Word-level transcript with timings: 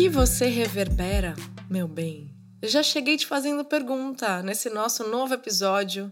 que 0.00 0.08
você 0.08 0.46
reverbera, 0.46 1.34
meu 1.68 1.86
bem? 1.86 2.34
Já 2.62 2.82
cheguei 2.82 3.18
te 3.18 3.26
fazendo 3.26 3.62
pergunta 3.62 4.42
nesse 4.42 4.70
nosso 4.70 5.06
novo 5.06 5.34
episódio 5.34 6.10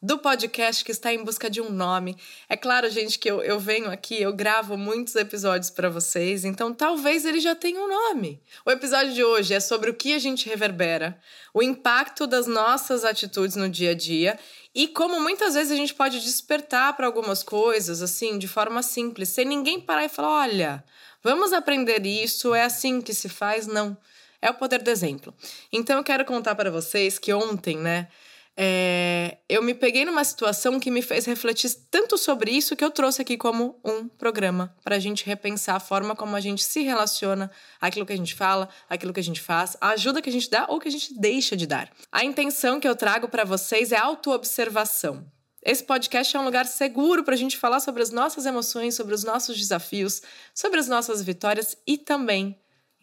do 0.00 0.18
podcast 0.18 0.84
que 0.84 0.92
está 0.92 1.12
em 1.12 1.24
busca 1.24 1.50
de 1.50 1.60
um 1.60 1.68
nome. 1.68 2.16
É 2.48 2.56
claro, 2.56 2.88
gente, 2.88 3.18
que 3.18 3.28
eu, 3.28 3.42
eu 3.42 3.58
venho 3.58 3.90
aqui, 3.90 4.22
eu 4.22 4.32
gravo 4.32 4.76
muitos 4.76 5.16
episódios 5.16 5.68
para 5.68 5.90
vocês, 5.90 6.44
então 6.44 6.72
talvez 6.72 7.24
ele 7.24 7.40
já 7.40 7.56
tenha 7.56 7.80
um 7.80 7.88
nome. 7.88 8.40
O 8.64 8.70
episódio 8.70 9.12
de 9.12 9.24
hoje 9.24 9.52
é 9.52 9.58
sobre 9.58 9.90
o 9.90 9.94
que 9.94 10.14
a 10.14 10.18
gente 10.20 10.48
reverbera, 10.48 11.18
o 11.52 11.60
impacto 11.60 12.28
das 12.28 12.46
nossas 12.46 13.04
atitudes 13.04 13.56
no 13.56 13.68
dia 13.68 13.90
a 13.90 13.94
dia 13.94 14.38
e 14.72 14.86
como 14.86 15.18
muitas 15.20 15.54
vezes 15.54 15.72
a 15.72 15.76
gente 15.76 15.94
pode 15.94 16.20
despertar 16.20 16.94
para 16.96 17.06
algumas 17.06 17.42
coisas, 17.42 18.00
assim, 18.00 18.38
de 18.38 18.46
forma 18.46 18.80
simples, 18.80 19.30
sem 19.30 19.44
ninguém 19.44 19.80
parar 19.80 20.04
e 20.04 20.08
falar: 20.08 20.42
olha, 20.42 20.84
vamos 21.24 21.52
aprender 21.52 22.06
isso, 22.06 22.54
é 22.54 22.62
assim 22.62 23.00
que 23.00 23.12
se 23.12 23.28
faz. 23.28 23.66
Não. 23.66 23.96
É 24.40 24.50
o 24.50 24.54
poder 24.54 24.82
do 24.82 24.90
exemplo. 24.90 25.34
Então 25.72 25.96
eu 25.96 26.04
quero 26.04 26.24
contar 26.24 26.54
para 26.54 26.70
vocês 26.70 27.18
que 27.18 27.32
ontem, 27.32 27.78
né? 27.78 28.08
é, 28.56 29.38
eu 29.48 29.62
me 29.62 29.74
peguei 29.74 30.04
numa 30.04 30.22
situação 30.22 30.78
que 30.78 30.90
me 30.90 31.02
fez 31.02 31.26
refletir 31.26 31.70
tanto 31.90 32.16
sobre 32.16 32.52
isso 32.52 32.76
que 32.76 32.84
eu 32.84 32.90
trouxe 32.90 33.20
aqui 33.20 33.36
como 33.36 33.80
um 33.84 34.06
programa 34.06 34.74
para 34.84 34.96
a 34.96 34.98
gente 34.98 35.26
repensar 35.26 35.76
a 35.76 35.80
forma 35.80 36.14
como 36.14 36.36
a 36.36 36.40
gente 36.40 36.62
se 36.62 36.82
relaciona, 36.82 37.50
aquilo 37.80 38.06
que 38.06 38.12
a 38.12 38.16
gente 38.16 38.34
fala, 38.34 38.68
aquilo 38.88 39.12
que 39.12 39.20
a 39.20 39.24
gente 39.24 39.40
faz, 39.40 39.76
a 39.80 39.90
ajuda 39.90 40.22
que 40.22 40.30
a 40.30 40.32
gente 40.32 40.48
dá 40.48 40.66
ou 40.68 40.78
que 40.78 40.88
a 40.88 40.90
gente 40.90 41.18
deixa 41.18 41.56
de 41.56 41.66
dar. 41.66 41.90
A 42.12 42.24
intenção 42.24 42.78
que 42.78 42.88
eu 42.88 42.94
trago 42.94 43.28
para 43.28 43.44
vocês 43.44 43.90
é 43.90 43.96
autoobservação. 43.96 45.26
Esse 45.64 45.82
podcast 45.82 46.36
é 46.36 46.40
um 46.40 46.44
lugar 46.44 46.66
seguro 46.66 47.24
para 47.24 47.32
a 47.32 47.38
gente 47.38 47.56
falar 47.56 47.80
sobre 47.80 48.02
as 48.02 48.10
nossas 48.10 48.44
emoções, 48.44 48.94
sobre 48.94 49.14
os 49.14 49.24
nossos 49.24 49.56
desafios, 49.56 50.20
sobre 50.54 50.78
as 50.78 50.88
nossas 50.88 51.22
vitórias 51.22 51.74
e 51.86 51.96
também 51.96 52.54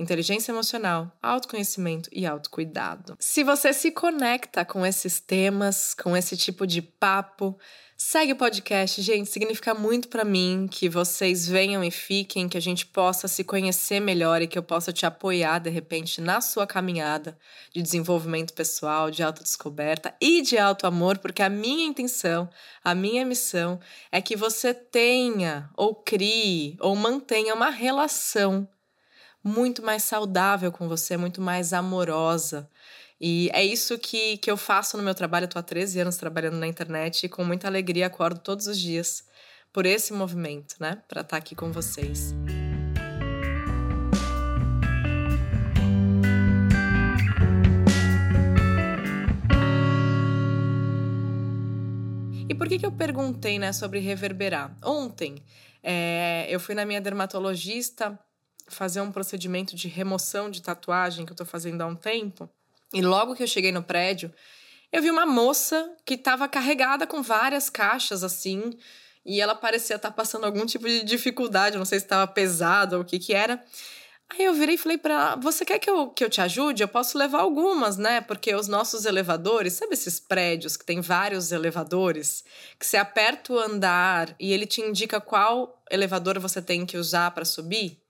inteligência 0.02 0.52
emocional, 0.52 1.12
autoconhecimento 1.22 2.10
e 2.12 2.26
autocuidado. 2.26 3.16
Se 3.20 3.44
você 3.44 3.72
se 3.72 3.92
conecta 3.92 4.66
com 4.66 4.86
esses 4.86 5.20
temas, 5.20 5.94
com 5.94 6.16
esse 6.18 6.36
tipo 6.36 6.66
de 6.66 6.82
papo, 6.82 7.58
segue 8.04 8.34
o 8.34 8.36
podcast, 8.36 9.00
gente. 9.00 9.30
Significa 9.30 9.76
muito 9.76 10.08
para 10.08 10.26
mim 10.26 10.68
que 10.70 10.90
vocês 10.90 11.48
venham 11.48 11.84
e 11.84 11.92
fiquem, 11.92 12.50
que 12.50 12.58
a 12.58 12.62
gente 12.62 12.84
possa 12.84 13.28
se 13.28 13.44
conhecer 13.44 14.00
melhor 14.00 14.42
e 14.42 14.48
que 14.48 14.58
eu 14.58 14.64
possa 14.64 14.92
te 14.92 15.06
apoiar 15.06 15.60
de 15.60 15.70
repente 15.70 16.20
na 16.20 16.42
sua 16.42 16.66
caminhada 16.66 17.38
de 17.72 17.80
desenvolvimento 17.80 18.54
pessoal, 18.54 19.12
de 19.12 19.22
autodescoberta 19.22 20.16
e 20.20 20.42
de 20.42 20.58
autoamor, 20.58 21.20
porque 21.20 21.44
a 21.44 21.50
minha 21.50 21.86
intenção, 21.86 22.50
a 22.84 22.96
minha 22.96 23.24
missão 23.24 23.80
é 24.12 24.20
que 24.20 24.36
você 24.36 24.74
tenha 24.74 25.70
ou 25.78 25.94
crie 25.94 26.76
ou 26.80 26.96
mantenha 26.96 27.54
uma 27.54 27.70
relação 27.70 28.68
muito 29.44 29.84
mais 29.84 30.04
saudável 30.04 30.72
com 30.72 30.88
você, 30.88 31.18
muito 31.18 31.42
mais 31.42 31.74
amorosa. 31.74 32.70
E 33.20 33.50
é 33.54 33.64
isso 33.64 33.98
que, 34.00 34.38
que 34.38 34.50
eu 34.50 34.58
faço 34.58 34.98
no 34.98 35.04
meu 35.04 35.14
trabalho. 35.14 35.46
Eu 35.54 35.60
há 35.60 35.64
13 35.64 36.00
anos 36.00 36.18
trabalhando 36.18 36.58
na 36.58 36.68
internet 36.68 37.26
e 37.26 37.30
com 37.30 37.44
muita 37.44 37.68
alegria 37.68 38.08
acordo 38.08 38.40
todos 38.40 38.68
os 38.68 38.80
dias 38.80 39.24
por 39.72 39.86
esse 39.86 40.12
movimento, 40.12 40.76
né? 40.80 41.02
Para 41.08 41.22
estar 41.22 41.32
tá 41.32 41.38
aqui 41.38 41.56
com 41.56 41.72
vocês. 41.72 42.34
E 52.50 52.56
por 52.56 52.68
que, 52.68 52.80
que 52.80 52.86
eu 52.86 52.92
perguntei 52.92 53.58
né, 53.58 53.72
sobre 53.72 54.00
reverberar? 54.00 54.76
Ontem 54.84 55.44
é, 55.82 56.48
eu 56.50 56.60
fui 56.60 56.76
na 56.76 56.86
minha 56.86 57.00
dermatologista 57.00 58.20
fazer 58.68 59.02
um 59.02 59.12
procedimento 59.12 59.76
de 59.76 59.88
remoção 59.88 60.50
de 60.50 60.62
tatuagem 60.62 61.26
que 61.26 61.32
eu 61.32 61.36
tô 61.36 61.46
fazendo 61.46 61.82
há 61.82 61.86
um 61.86 61.96
tempo. 61.96 62.50
E 62.94 63.02
logo 63.02 63.36
que 63.36 63.44
eu 63.44 63.48
cheguei 63.48 63.72
no 63.72 63.84
prédio, 63.84 64.34
eu 64.92 65.02
vi 65.02 65.10
uma 65.10 65.26
moça 65.26 65.96
que 66.06 66.16
estava 66.16 66.48
carregada 66.48 67.08
com 67.08 67.22
várias 67.22 67.70
caixas 67.70 68.24
assim, 68.24 68.78
e 69.26 69.40
ela 69.40 69.56
parecia 69.56 69.96
estar 69.96 70.10
tá 70.10 70.16
passando 70.16 70.46
algum 70.46 70.66
tipo 70.66 70.88
de 70.88 71.04
dificuldade, 71.04 71.78
não 71.78 71.86
sei 71.86 72.00
se 72.00 72.06
estava 72.06 72.28
pesado 72.28 72.98
ou 72.98 73.02
o 73.04 73.06
que 73.06 73.20
que 73.20 73.34
era. 73.34 73.64
Aí 74.30 74.46
eu 74.46 74.54
virei 74.54 74.76
e 74.76 74.78
falei 74.78 74.98
para 74.98 75.14
ela: 75.14 75.36
Você 75.36 75.66
quer 75.66 75.78
que 75.78 75.90
eu, 75.90 76.10
que 76.10 76.24
eu 76.24 76.30
te 76.30 76.42
ajude? 76.42 76.82
Eu 76.82 76.88
posso 76.88 77.18
levar 77.18 77.42
algumas, 77.42 77.98
né? 77.98 78.22
Porque 78.22 78.56
os 78.56 78.68
nossos 78.68 79.06
elevadores, 79.06 79.74
sabe 79.74 79.94
esses 79.94 80.20
prédios 80.20 80.78
que 80.78 80.86
tem 80.86 81.02
vários 81.02 81.52
elevadores? 81.52 82.44
Que 82.80 82.86
você 82.86 82.98
aperta 82.98 83.54
o 83.54 83.60
andar 83.60 84.34
e 84.40 84.54
ele 84.54 84.66
te 84.66 84.82
indica 84.82 85.20
qual 85.20 85.84
elevador 85.92 86.40
você 86.40 86.62
tem 86.62 86.86
que 86.86 86.98
usar 86.98 87.32
para 87.32 87.44
subir? 87.44 88.01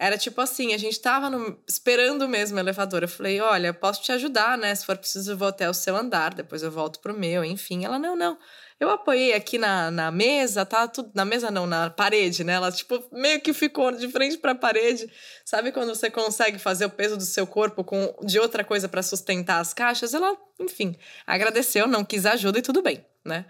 Era 0.00 0.16
tipo 0.16 0.40
assim, 0.40 0.72
a 0.72 0.78
gente 0.78 1.00
tava 1.00 1.28
no, 1.28 1.60
esperando 1.66 2.28
mesmo 2.28 2.56
o 2.56 2.60
elevador. 2.60 3.02
Eu 3.02 3.08
falei, 3.08 3.40
olha, 3.40 3.74
posso 3.74 4.00
te 4.00 4.12
ajudar, 4.12 4.56
né? 4.56 4.72
Se 4.72 4.86
for 4.86 4.96
preciso, 4.96 5.32
eu 5.32 5.36
vou 5.36 5.48
até 5.48 5.68
o 5.68 5.74
seu 5.74 5.96
andar, 5.96 6.32
depois 6.34 6.62
eu 6.62 6.70
volto 6.70 7.00
pro 7.00 7.18
meu, 7.18 7.44
enfim. 7.44 7.84
Ela, 7.84 7.98
não, 7.98 8.14
não. 8.14 8.38
Eu 8.78 8.90
apoiei 8.90 9.32
aqui 9.34 9.58
na, 9.58 9.90
na 9.90 10.12
mesa, 10.12 10.64
tá 10.64 10.86
tudo. 10.86 11.10
Na 11.12 11.24
mesa 11.24 11.50
não, 11.50 11.66
na 11.66 11.90
parede, 11.90 12.44
né? 12.44 12.52
Ela, 12.52 12.70
tipo, 12.70 13.02
meio 13.10 13.40
que 13.40 13.52
ficou 13.52 13.90
de 13.90 14.06
frente 14.06 14.38
pra 14.38 14.54
parede. 14.54 15.10
Sabe 15.44 15.72
quando 15.72 15.88
você 15.88 16.08
consegue 16.08 16.60
fazer 16.60 16.84
o 16.86 16.90
peso 16.90 17.16
do 17.16 17.24
seu 17.24 17.44
corpo 17.44 17.82
com 17.82 18.14
de 18.24 18.38
outra 18.38 18.62
coisa 18.62 18.88
para 18.88 19.02
sustentar 19.02 19.58
as 19.58 19.74
caixas? 19.74 20.14
Ela, 20.14 20.36
enfim, 20.60 20.96
agradeceu, 21.26 21.88
não 21.88 22.04
quis 22.04 22.24
ajuda 22.24 22.60
e 22.60 22.62
tudo 22.62 22.82
bem, 22.82 23.04
né? 23.24 23.46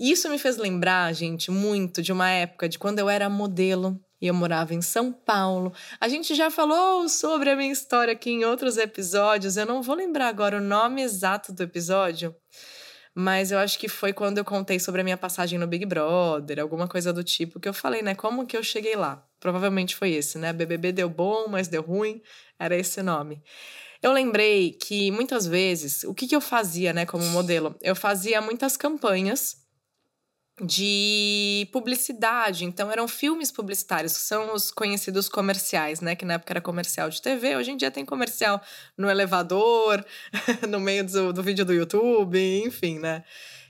E 0.00 0.10
isso 0.10 0.30
me 0.30 0.38
fez 0.38 0.56
lembrar, 0.56 1.12
gente, 1.12 1.50
muito 1.50 2.02
de 2.02 2.10
uma 2.10 2.30
época 2.30 2.68
de 2.68 2.78
quando 2.78 2.98
eu 2.98 3.08
era 3.08 3.28
modelo 3.28 4.00
e 4.20 4.26
eu 4.26 4.34
morava 4.34 4.74
em 4.74 4.82
São 4.82 5.12
Paulo. 5.12 5.72
A 6.00 6.08
gente 6.08 6.34
já 6.34 6.50
falou 6.50 7.08
sobre 7.08 7.50
a 7.50 7.56
minha 7.56 7.72
história 7.72 8.12
aqui 8.12 8.30
em 8.30 8.44
outros 8.44 8.76
episódios. 8.76 9.56
Eu 9.56 9.66
não 9.66 9.82
vou 9.82 9.94
lembrar 9.94 10.28
agora 10.28 10.58
o 10.58 10.60
nome 10.60 11.02
exato 11.02 11.52
do 11.52 11.62
episódio, 11.62 12.34
mas 13.14 13.52
eu 13.52 13.58
acho 13.58 13.78
que 13.78 13.88
foi 13.88 14.12
quando 14.12 14.38
eu 14.38 14.44
contei 14.44 14.80
sobre 14.80 15.00
a 15.00 15.04
minha 15.04 15.16
passagem 15.16 15.58
no 15.58 15.66
Big 15.66 15.86
Brother, 15.86 16.60
alguma 16.60 16.88
coisa 16.88 17.12
do 17.12 17.22
tipo 17.22 17.60
que 17.60 17.68
eu 17.68 17.74
falei, 17.74 18.02
né? 18.02 18.14
Como 18.14 18.46
que 18.46 18.56
eu 18.56 18.62
cheguei 18.62 18.96
lá? 18.96 19.24
Provavelmente 19.38 19.94
foi 19.94 20.10
esse, 20.12 20.38
né? 20.38 20.52
BBB 20.52 20.92
deu 20.92 21.08
bom, 21.08 21.46
mas 21.48 21.68
deu 21.68 21.82
ruim. 21.82 22.22
Era 22.58 22.76
esse 22.76 23.02
nome. 23.02 23.42
Eu 24.02 24.12
lembrei 24.12 24.72
que 24.72 25.10
muitas 25.10 25.46
vezes, 25.46 26.04
o 26.04 26.12
que, 26.12 26.26
que 26.26 26.36
eu 26.36 26.40
fazia, 26.40 26.92
né, 26.92 27.06
como 27.06 27.24
modelo? 27.30 27.74
Eu 27.80 27.96
fazia 27.96 28.38
muitas 28.40 28.76
campanhas 28.76 29.63
de 30.62 31.68
publicidade. 31.72 32.64
Então, 32.64 32.90
eram 32.90 33.08
filmes 33.08 33.50
publicitários, 33.50 34.16
que 34.16 34.22
são 34.22 34.54
os 34.54 34.70
conhecidos 34.70 35.28
comerciais, 35.28 36.00
né? 36.00 36.14
Que 36.14 36.24
na 36.24 36.34
época 36.34 36.52
era 36.52 36.60
comercial 36.60 37.10
de 37.10 37.20
TV, 37.20 37.56
hoje 37.56 37.72
em 37.72 37.76
dia 37.76 37.90
tem 37.90 38.04
comercial 38.04 38.60
no 38.96 39.10
elevador, 39.10 40.04
no 40.68 40.78
meio 40.78 41.04
do, 41.04 41.32
do 41.32 41.42
vídeo 41.42 41.64
do 41.64 41.72
YouTube, 41.72 42.38
enfim, 42.64 42.98
né? 42.98 43.24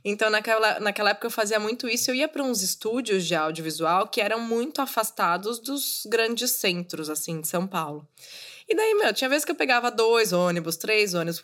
Então, 0.04 0.28
naquela, 0.28 0.78
naquela 0.80 1.10
época 1.10 1.26
eu 1.26 1.30
fazia 1.30 1.58
muito 1.58 1.88
isso. 1.88 2.10
Eu 2.10 2.14
ia 2.14 2.28
para 2.28 2.42
uns 2.42 2.60
estúdios 2.60 3.24
de 3.24 3.34
audiovisual 3.34 4.06
que 4.06 4.20
eram 4.20 4.38
muito 4.38 4.82
afastados 4.82 5.58
dos 5.58 6.02
grandes 6.06 6.50
centros, 6.50 7.08
assim, 7.08 7.40
de 7.40 7.48
São 7.48 7.66
Paulo. 7.66 8.06
E 8.68 8.74
daí, 8.74 8.94
meu, 8.94 9.12
tinha 9.14 9.28
vezes 9.28 9.44
que 9.44 9.50
eu 9.50 9.56
pegava 9.56 9.90
dois 9.90 10.32
ônibus, 10.32 10.76
três 10.76 11.14
ônibus, 11.14 11.42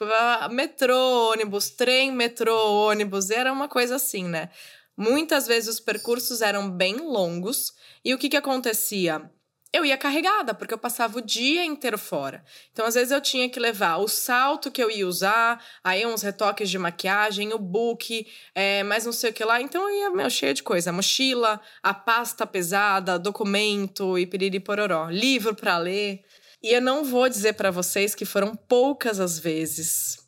metrô, 0.51 1.31
ônibus, 1.31 1.71
trem, 1.71 2.13
metrô, 2.13 2.89
ônibus, 2.89 3.31
era 3.31 3.51
uma 3.51 3.69
coisa 3.69 3.97
assim, 3.97 4.25
né? 4.25 4.51
Muitas 4.97 5.47
vezes 5.47 5.69
os 5.69 5.81
percursos 5.81 6.43
eram 6.43 6.71
bem 6.71 6.97
longos 6.97 7.73
e 8.05 8.13
o 8.13 8.19
que, 8.19 8.29
que 8.29 8.37
acontecia? 8.37 9.31
Eu 9.73 9.85
ia 9.85 9.97
carregada, 9.97 10.53
porque 10.53 10.75
eu 10.75 10.79
passava 10.79 11.19
o 11.19 11.23
dia 11.23 11.65
inteiro 11.65 11.97
fora. 11.97 12.45
Então, 12.73 12.85
às 12.85 12.95
vezes, 12.95 13.13
eu 13.13 13.21
tinha 13.21 13.49
que 13.49 13.61
levar 13.61 13.99
o 13.99 14.09
salto 14.09 14.69
que 14.69 14.83
eu 14.83 14.91
ia 14.91 15.07
usar, 15.07 15.65
aí 15.85 16.05
uns 16.05 16.23
retoques 16.23 16.69
de 16.69 16.77
maquiagem, 16.77 17.53
o 17.53 17.59
book, 17.59 18.27
é, 18.53 18.83
mais 18.83 19.05
não 19.07 19.13
sei 19.13 19.31
o 19.31 19.33
que 19.33 19.45
lá. 19.45 19.63
Então, 19.63 19.89
eu 19.89 19.97
ia 19.97 20.11
meu, 20.11 20.29
cheia 20.29 20.53
de 20.53 20.65
coisa. 20.65 20.91
Mochila, 20.91 21.61
a 21.85 21.95
pasta 21.95 22.45
pesada, 22.45 23.17
documento 23.17 24.19
e 24.19 24.27
piriri 24.27 24.59
pororó. 24.59 25.09
Livro 25.09 25.55
para 25.55 25.79
ler. 25.79 26.25
E 26.61 26.75
eu 26.75 26.83
não 26.83 27.05
vou 27.05 27.29
dizer 27.29 27.53
para 27.53 27.71
vocês 27.71 28.13
que 28.13 28.25
foram 28.25 28.57
poucas 28.57 29.21
as 29.21 29.39
vezes. 29.39 30.19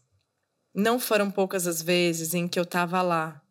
Não 0.72 1.00
foram 1.00 1.32
poucas 1.32 1.66
as 1.66 1.82
vezes 1.82 2.32
em 2.32 2.46
que 2.46 2.60
eu 2.60 2.64
tava 2.64 3.02
lá 3.02 3.41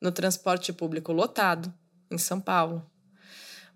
no 0.00 0.12
transporte 0.12 0.72
público 0.72 1.12
lotado, 1.12 1.72
em 2.10 2.18
São 2.18 2.40
Paulo. 2.40 2.88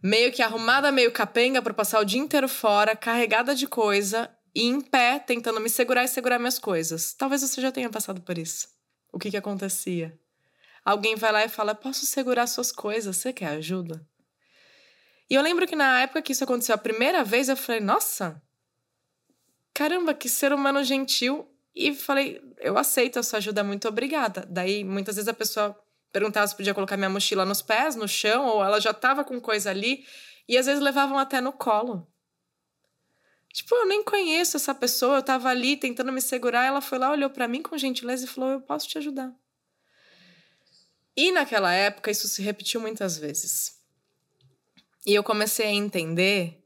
Meio 0.02 0.32
que 0.32 0.42
arrumada, 0.42 0.90
meio 0.90 1.12
capenga 1.12 1.62
para 1.62 1.74
passar 1.74 2.00
o 2.00 2.04
dia 2.04 2.20
inteiro 2.20 2.48
fora, 2.48 2.96
carregada 2.96 3.54
de 3.54 3.66
coisa 3.66 4.28
e 4.54 4.66
em 4.66 4.80
pé, 4.80 5.18
tentando 5.18 5.60
me 5.60 5.68
segurar 5.68 6.04
e 6.04 6.08
segurar 6.08 6.38
minhas 6.38 6.58
coisas. 6.58 7.14
Talvez 7.14 7.42
você 7.42 7.60
já 7.60 7.70
tenha 7.70 7.88
passado 7.88 8.20
por 8.20 8.36
isso. 8.36 8.68
O 9.12 9.18
que 9.18 9.30
que 9.30 9.36
acontecia? 9.36 10.18
Alguém 10.84 11.14
vai 11.14 11.30
lá 11.30 11.44
e 11.44 11.48
fala: 11.48 11.74
Posso 11.74 12.04
segurar 12.06 12.46
suas 12.46 12.72
coisas? 12.72 13.16
Você 13.16 13.32
quer 13.32 13.48
ajuda? 13.48 14.04
E 15.30 15.34
eu 15.34 15.42
lembro 15.42 15.66
que 15.66 15.76
na 15.76 16.00
época 16.00 16.22
que 16.22 16.32
isso 16.32 16.44
aconteceu 16.44 16.74
a 16.74 16.78
primeira 16.78 17.22
vez, 17.22 17.48
eu 17.48 17.56
falei: 17.56 17.80
Nossa, 17.80 18.42
caramba, 19.72 20.14
que 20.14 20.28
ser 20.28 20.52
humano 20.52 20.82
gentil. 20.82 21.48
E 21.74 21.94
falei: 21.94 22.40
Eu 22.58 22.76
aceito 22.76 23.18
a 23.18 23.22
sua 23.22 23.38
ajuda, 23.38 23.62
muito 23.62 23.86
obrigada. 23.86 24.46
Daí, 24.50 24.82
muitas 24.82 25.16
vezes 25.16 25.28
a 25.28 25.34
pessoa 25.34 25.78
perguntava 26.12 26.46
se 26.46 26.54
podia 26.54 26.74
colocar 26.74 26.96
minha 26.96 27.08
mochila 27.08 27.44
nos 27.44 27.62
pés, 27.62 27.96
no 27.96 28.06
chão, 28.06 28.46
ou 28.46 28.62
ela 28.62 28.80
já 28.80 28.90
estava 28.90 29.24
com 29.24 29.40
coisa 29.40 29.70
ali, 29.70 30.06
e 30.48 30.58
às 30.58 30.66
vezes 30.66 30.82
levavam 30.82 31.18
até 31.18 31.40
no 31.40 31.52
colo. 31.52 32.06
Tipo, 33.52 33.74
eu 33.74 33.86
nem 33.86 34.02
conheço 34.02 34.56
essa 34.56 34.74
pessoa, 34.74 35.16
eu 35.16 35.22
tava 35.22 35.48
ali 35.48 35.76
tentando 35.76 36.12
me 36.12 36.20
segurar, 36.20 36.64
ela 36.64 36.80
foi 36.80 36.98
lá, 36.98 37.10
olhou 37.10 37.28
para 37.28 37.48
mim 37.48 37.62
com 37.62 37.76
gentileza 37.76 38.24
e 38.24 38.28
falou: 38.28 38.50
"Eu 38.50 38.60
posso 38.60 38.88
te 38.88 38.98
ajudar". 38.98 39.32
E 41.16 41.30
naquela 41.30 41.72
época 41.72 42.10
isso 42.10 42.26
se 42.28 42.40
repetiu 42.42 42.80
muitas 42.80 43.18
vezes. 43.18 43.78
E 45.06 45.14
eu 45.14 45.22
comecei 45.22 45.66
a 45.66 45.70
entender 45.70 46.62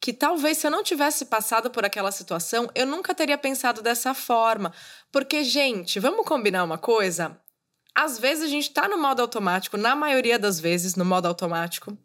que 0.00 0.12
talvez 0.12 0.58
se 0.58 0.66
eu 0.66 0.70
não 0.70 0.82
tivesse 0.82 1.24
passado 1.26 1.70
por 1.70 1.84
aquela 1.84 2.12
situação, 2.12 2.70
eu 2.74 2.86
nunca 2.86 3.14
teria 3.14 3.38
pensado 3.38 3.80
dessa 3.80 4.12
forma. 4.12 4.72
Porque, 5.10 5.42
gente, 5.42 5.98
vamos 5.98 6.26
combinar 6.26 6.64
uma 6.64 6.76
coisa? 6.76 7.40
Às 7.96 8.18
vezes 8.18 8.44
a 8.44 8.48
gente 8.48 8.70
tá 8.70 8.86
no 8.86 8.98
modo 8.98 9.22
automático, 9.22 9.78
na 9.78 9.96
maioria 9.96 10.38
das 10.38 10.60
vezes, 10.60 10.96
no 10.96 11.04
modo 11.04 11.26
automático. 11.26 11.96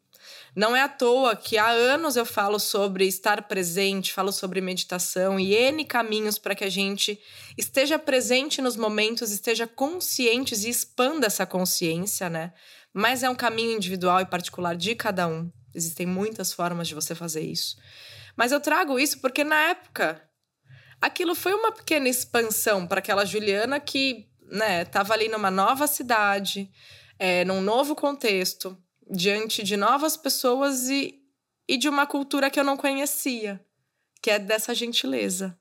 Não 0.56 0.74
é 0.74 0.82
à 0.82 0.88
toa 0.88 1.36
que 1.36 1.58
há 1.58 1.70
anos 1.70 2.16
eu 2.16 2.26
falo 2.26 2.60
sobre 2.60 3.06
estar 3.06 3.42
presente, 3.44 4.14
falo 4.14 4.32
sobre 4.32 4.62
meditação 4.62 5.38
e 5.38 5.54
N 5.54 5.84
caminhos 5.84 6.38
para 6.38 6.56
que 6.56 6.64
a 6.64 6.70
gente 6.70 7.20
esteja 7.58 8.00
presente 8.00 8.62
nos 8.62 8.78
momentos, 8.78 9.32
esteja 9.32 9.68
conscientes 9.68 10.64
e 10.64 10.70
expanda 10.70 11.28
essa 11.28 11.46
consciência, 11.46 12.30
né? 12.30 12.54
Mas 12.94 13.22
é 13.22 13.30
um 13.30 13.36
caminho 13.36 13.76
individual 13.76 14.22
e 14.22 14.26
particular 14.26 14.78
de 14.78 14.96
cada 14.96 15.28
um. 15.28 15.52
Existem 15.76 16.06
muitas 16.06 16.54
formas 16.54 16.88
de 16.88 16.96
você 16.96 17.14
fazer 17.14 17.42
isso. 17.42 17.76
Mas 18.38 18.54
eu 18.54 18.62
trago 18.62 18.98
isso 18.98 19.20
porque 19.20 19.44
na 19.44 19.60
época 19.70 20.22
aquilo 21.02 21.36
foi 21.36 21.54
uma 21.54 21.74
pequena 21.74 22.08
expansão 22.08 22.88
para 22.88 23.00
aquela 23.00 23.26
Juliana 23.26 23.78
que, 23.78 24.31
né, 24.52 24.82
estava 24.82 25.14
ali 25.14 25.30
numa 25.30 25.50
nova 25.50 25.88
cidade, 25.88 26.70
é, 27.18 27.46
num 27.46 27.62
novo 27.62 27.96
contexto, 27.96 28.78
diante 29.10 29.64
de 29.64 29.78
novas 29.78 30.18
pessoas 30.18 30.90
e, 30.90 31.20
e 31.68 31.78
de 31.78 31.88
uma 31.88 32.06
cultura 32.06 32.50
que 32.50 32.60
eu 32.60 32.64
não 32.64 32.78
conhecia, 32.78 33.64
que 34.22 34.30
é 34.30 34.38
dessa 34.38 34.76
gentileza. 34.76 35.58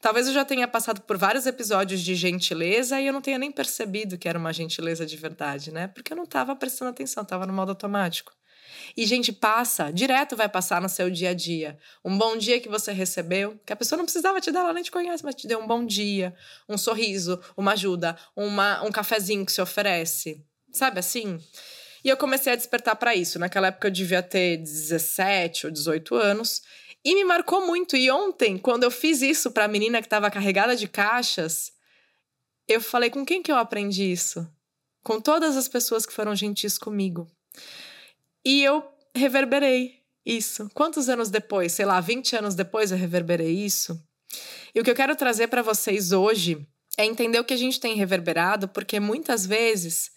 Talvez 0.00 0.26
eu 0.26 0.32
já 0.32 0.44
tenha 0.44 0.66
passado 0.68 1.00
por 1.02 1.16
vários 1.16 1.46
episódios 1.46 2.00
de 2.00 2.14
gentileza 2.14 3.00
e 3.00 3.06
eu 3.06 3.12
não 3.12 3.20
tenha 3.20 3.38
nem 3.38 3.50
percebido 3.50 4.18
que 4.18 4.28
era 4.28 4.38
uma 4.38 4.52
gentileza 4.52 5.06
de 5.06 5.16
verdade, 5.16 5.72
né? 5.72 5.88
Porque 5.88 6.12
eu 6.12 6.16
não 6.16 6.24
estava 6.24 6.54
prestando 6.56 6.90
atenção, 6.90 7.22
estava 7.22 7.46
no 7.46 7.52
modo 7.52 7.70
automático. 7.70 8.32
E, 8.96 9.06
gente, 9.06 9.32
passa, 9.32 9.92
direto 9.92 10.36
vai 10.36 10.48
passar 10.48 10.80
no 10.80 10.88
seu 10.88 11.10
dia 11.10 11.30
a 11.30 11.34
dia. 11.34 11.78
Um 12.04 12.16
bom 12.16 12.36
dia 12.36 12.60
que 12.60 12.68
você 12.68 12.92
recebeu, 12.92 13.58
que 13.64 13.72
a 13.72 13.76
pessoa 13.76 13.96
não 13.96 14.04
precisava 14.04 14.40
te 14.40 14.50
dar, 14.50 14.60
ela 14.60 14.72
nem 14.72 14.82
te 14.82 14.90
conhece, 14.90 15.24
mas 15.24 15.34
te 15.34 15.46
deu 15.46 15.58
um 15.58 15.66
bom 15.66 15.84
dia, 15.84 16.34
um 16.68 16.78
sorriso, 16.78 17.40
uma 17.56 17.72
ajuda, 17.72 18.16
uma, 18.36 18.82
um 18.82 18.90
cafezinho 18.90 19.46
que 19.46 19.52
se 19.52 19.60
oferece. 19.60 20.44
Sabe 20.72 21.00
assim? 21.00 21.38
E 22.04 22.08
eu 22.08 22.16
comecei 22.16 22.52
a 22.52 22.56
despertar 22.56 22.96
para 22.96 23.14
isso. 23.14 23.38
Naquela 23.38 23.68
época 23.68 23.88
eu 23.88 23.92
devia 23.92 24.22
ter 24.22 24.56
17 24.56 25.66
ou 25.66 25.72
18 25.72 26.14
anos. 26.14 26.62
E 27.04 27.14
me 27.14 27.24
marcou 27.24 27.66
muito. 27.66 27.96
E 27.96 28.10
ontem, 28.10 28.58
quando 28.58 28.84
eu 28.84 28.90
fiz 28.90 29.22
isso 29.22 29.50
para 29.50 29.64
a 29.64 29.68
menina 29.68 30.00
que 30.00 30.06
estava 30.06 30.30
carregada 30.30 30.76
de 30.76 30.88
caixas, 30.88 31.72
eu 32.68 32.80
falei: 32.80 33.10
com 33.10 33.24
quem 33.24 33.42
que 33.42 33.50
eu 33.50 33.56
aprendi 33.56 34.10
isso? 34.10 34.46
Com 35.02 35.20
todas 35.20 35.56
as 35.56 35.68
pessoas 35.68 36.04
que 36.04 36.12
foram 36.12 36.34
gentis 36.34 36.78
comigo. 36.78 37.26
E 38.44 38.62
eu 38.62 38.84
reverberei 39.14 40.00
isso. 40.24 40.70
Quantos 40.74 41.08
anos 41.08 41.30
depois? 41.30 41.72
Sei 41.72 41.84
lá, 41.84 42.00
20 42.00 42.36
anos 42.36 42.54
depois 42.54 42.90
eu 42.90 42.98
reverberei 42.98 43.52
isso. 43.52 44.00
E 44.74 44.80
o 44.80 44.84
que 44.84 44.90
eu 44.90 44.94
quero 44.94 45.16
trazer 45.16 45.48
para 45.48 45.62
vocês 45.62 46.12
hoje 46.12 46.66
é 46.96 47.04
entender 47.04 47.38
o 47.38 47.44
que 47.44 47.54
a 47.54 47.58
gente 47.58 47.80
tem 47.80 47.94
reverberado, 47.96 48.68
porque 48.68 49.00
muitas 49.00 49.46
vezes 49.46 50.10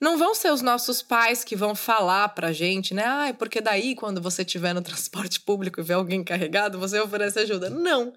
não 0.00 0.16
vão 0.16 0.34
ser 0.34 0.50
os 0.50 0.62
nossos 0.62 1.02
pais 1.02 1.44
que 1.44 1.54
vão 1.54 1.74
falar 1.74 2.30
pra 2.30 2.52
gente, 2.52 2.94
né? 2.94 3.04
Ah, 3.04 3.34
porque 3.38 3.60
daí 3.60 3.94
quando 3.94 4.20
você 4.20 4.42
estiver 4.42 4.74
no 4.74 4.80
transporte 4.82 5.40
público 5.40 5.80
e 5.80 5.82
ver 5.82 5.94
alguém 5.94 6.24
carregado, 6.24 6.78
você 6.78 6.98
oferece 7.00 7.40
ajuda. 7.40 7.68
Não. 7.68 8.12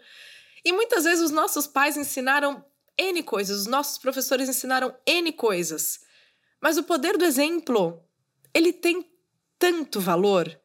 E 0.64 0.72
muitas 0.72 1.04
vezes 1.04 1.24
os 1.24 1.32
nossos 1.32 1.68
pais 1.68 1.98
ensinaram 1.98 2.64
N 2.98 3.22
coisas, 3.24 3.62
os 3.62 3.68
nossos 3.68 3.98
professores 3.98 4.48
ensinaram 4.48 4.96
N 5.06 5.32
coisas. 5.34 6.00
Mas 6.62 6.78
o 6.78 6.84
poder 6.84 7.18
do 7.18 7.26
exemplo, 7.26 8.02
ele 8.54 8.72
tem 8.72 9.06
tanto 9.64 10.02
valor 10.02 10.60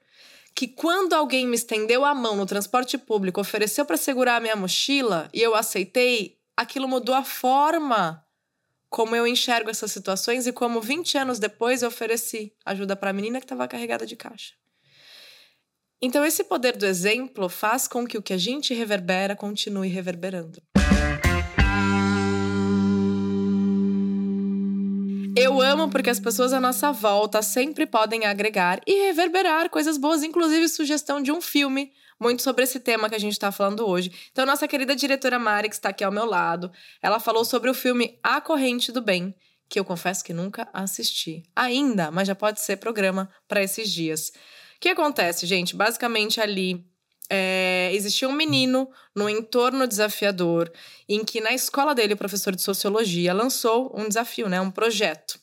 que 0.56 0.66
quando 0.66 1.12
alguém 1.12 1.46
me 1.46 1.54
estendeu 1.54 2.04
a 2.04 2.12
mão 2.12 2.34
no 2.34 2.44
transporte 2.44 2.98
público, 2.98 3.40
ofereceu 3.40 3.84
para 3.84 3.96
segurar 3.96 4.34
a 4.34 4.40
minha 4.40 4.56
mochila 4.56 5.30
e 5.32 5.40
eu 5.40 5.54
aceitei, 5.54 6.36
aquilo 6.56 6.88
mudou 6.88 7.14
a 7.14 7.22
forma 7.22 8.26
como 8.90 9.14
eu 9.14 9.24
enxergo 9.24 9.70
essas 9.70 9.92
situações 9.92 10.48
e 10.48 10.52
como 10.52 10.80
20 10.80 11.16
anos 11.16 11.38
depois 11.38 11.82
eu 11.82 11.88
ofereci 11.88 12.52
ajuda 12.66 12.96
para 12.96 13.10
a 13.10 13.12
menina 13.12 13.38
que 13.38 13.44
estava 13.44 13.68
carregada 13.68 14.04
de 14.04 14.16
caixa. 14.16 14.54
Então, 16.02 16.24
esse 16.24 16.42
poder 16.42 16.76
do 16.76 16.84
exemplo 16.84 17.48
faz 17.48 17.86
com 17.86 18.04
que 18.04 18.18
o 18.18 18.22
que 18.22 18.32
a 18.32 18.38
gente 18.38 18.74
reverbera 18.74 19.36
continue 19.36 19.86
reverberando. 19.86 20.60
Eu 25.40 25.61
amo 25.61 25.88
porque 25.88 26.11
as 26.11 26.19
pessoas 26.19 26.52
à 26.52 26.58
nossa 26.58 26.90
volta 26.90 27.43
sempre 27.43 27.87
podem 27.87 28.26
agregar 28.26 28.81
e 28.85 29.06
reverberar 29.06 29.70
coisas 29.70 29.96
boas, 29.96 30.25
inclusive 30.25 30.69
sugestão 30.69 31.23
de 31.23 31.31
um 31.31 31.40
filme 31.40 31.93
muito 32.19 32.43
sobre 32.43 32.64
esse 32.64 32.81
tema 32.81 33.08
que 33.08 33.14
a 33.14 33.20
gente 33.20 33.35
está 33.35 33.52
falando 33.52 33.87
hoje. 33.87 34.11
Então, 34.32 34.44
nossa 34.44 34.67
querida 34.67 34.96
diretora 34.96 35.38
Mari, 35.38 35.69
que 35.69 35.76
está 35.76 35.90
aqui 35.90 36.02
ao 36.02 36.11
meu 36.11 36.25
lado, 36.25 36.73
ela 37.00 37.20
falou 37.20 37.44
sobre 37.44 37.70
o 37.70 37.75
filme 37.75 38.19
A 38.20 38.40
Corrente 38.40 38.90
do 38.90 39.00
Bem, 39.00 39.32
que 39.69 39.79
eu 39.79 39.85
confesso 39.85 40.25
que 40.25 40.32
nunca 40.32 40.69
assisti 40.73 41.44
ainda, 41.55 42.11
mas 42.11 42.26
já 42.26 42.35
pode 42.35 42.61
ser 42.61 42.79
programa 42.79 43.31
para 43.46 43.62
esses 43.62 43.93
dias. 43.93 44.32
O 44.76 44.81
que 44.81 44.88
acontece, 44.88 45.46
gente? 45.46 45.76
Basicamente 45.76 46.40
ali 46.40 46.85
é, 47.30 47.90
existia 47.92 48.28
um 48.28 48.32
menino 48.32 48.90
no 49.14 49.28
entorno 49.28 49.86
desafiador, 49.86 50.72
em 51.08 51.25
que 51.25 51.40
na 51.40 51.52
escola 51.52 51.94
dele, 51.94 52.14
o 52.14 52.19
professor 52.19 52.54
de 52.54 52.62
sociologia 52.62 53.34
lançou 53.34 53.92
um 53.94 54.08
desafio, 54.08 54.48
né, 54.48 54.60
um 54.60 54.70
projeto. 54.70 55.38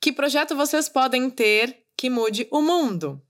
Que 0.00 0.12
projeto 0.12 0.56
vocês 0.56 0.88
podem 0.88 1.28
ter 1.30 1.84
que 1.96 2.08
mude 2.08 2.46
o 2.50 2.62
mundo? 2.62 3.20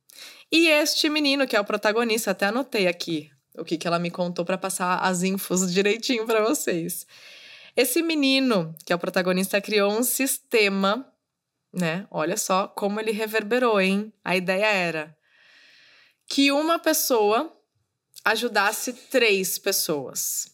E 0.50 0.68
este 0.68 1.08
menino, 1.08 1.46
que 1.46 1.56
é 1.56 1.60
o 1.60 1.64
protagonista, 1.64 2.30
até 2.30 2.46
anotei 2.46 2.86
aqui 2.86 3.30
o 3.58 3.64
que, 3.64 3.76
que 3.76 3.86
ela 3.86 3.98
me 3.98 4.10
contou 4.10 4.44
para 4.44 4.56
passar 4.56 4.98
as 4.98 5.22
infos 5.22 5.72
direitinho 5.72 6.24
para 6.24 6.44
vocês. 6.44 7.06
Esse 7.76 8.02
menino, 8.02 8.74
que 8.84 8.92
é 8.92 8.96
o 8.96 8.98
protagonista, 8.98 9.60
criou 9.60 9.92
um 9.92 10.02
sistema, 10.02 11.06
né? 11.72 12.06
Olha 12.10 12.36
só 12.36 12.68
como 12.68 13.00
ele 13.00 13.12
reverberou, 13.12 13.80
hein? 13.80 14.12
A 14.24 14.36
ideia 14.36 14.66
era 14.66 15.16
que 16.26 16.52
uma 16.52 16.78
pessoa 16.78 17.52
ajudasse 18.24 18.92
três 18.92 19.58
pessoas. 19.58 20.46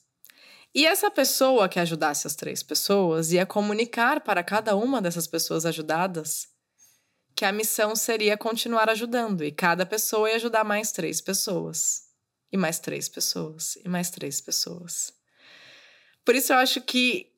E 0.74 0.86
essa 0.86 1.10
pessoa 1.10 1.68
que 1.68 1.78
ajudasse 1.78 2.26
as 2.26 2.34
três 2.34 2.62
pessoas 2.62 3.32
ia 3.32 3.46
comunicar 3.46 4.20
para 4.20 4.42
cada 4.42 4.74
uma 4.74 5.00
dessas 5.00 5.26
pessoas 5.26 5.64
ajudadas 5.64 6.48
que 7.36 7.44
a 7.44 7.52
missão 7.52 7.96
seria 7.96 8.36
continuar 8.36 8.88
ajudando 8.88 9.44
e 9.44 9.50
cada 9.50 9.84
pessoa 9.84 10.28
ia 10.30 10.36
ajudar 10.36 10.64
mais 10.64 10.92
três 10.92 11.20
pessoas. 11.20 12.04
E 12.52 12.56
mais 12.56 12.78
três 12.78 13.08
pessoas, 13.08 13.76
e 13.84 13.88
mais 13.88 14.10
três 14.10 14.40
pessoas. 14.40 15.12
Por 16.24 16.36
isso 16.36 16.52
eu 16.52 16.56
acho 16.56 16.80
que 16.80 17.34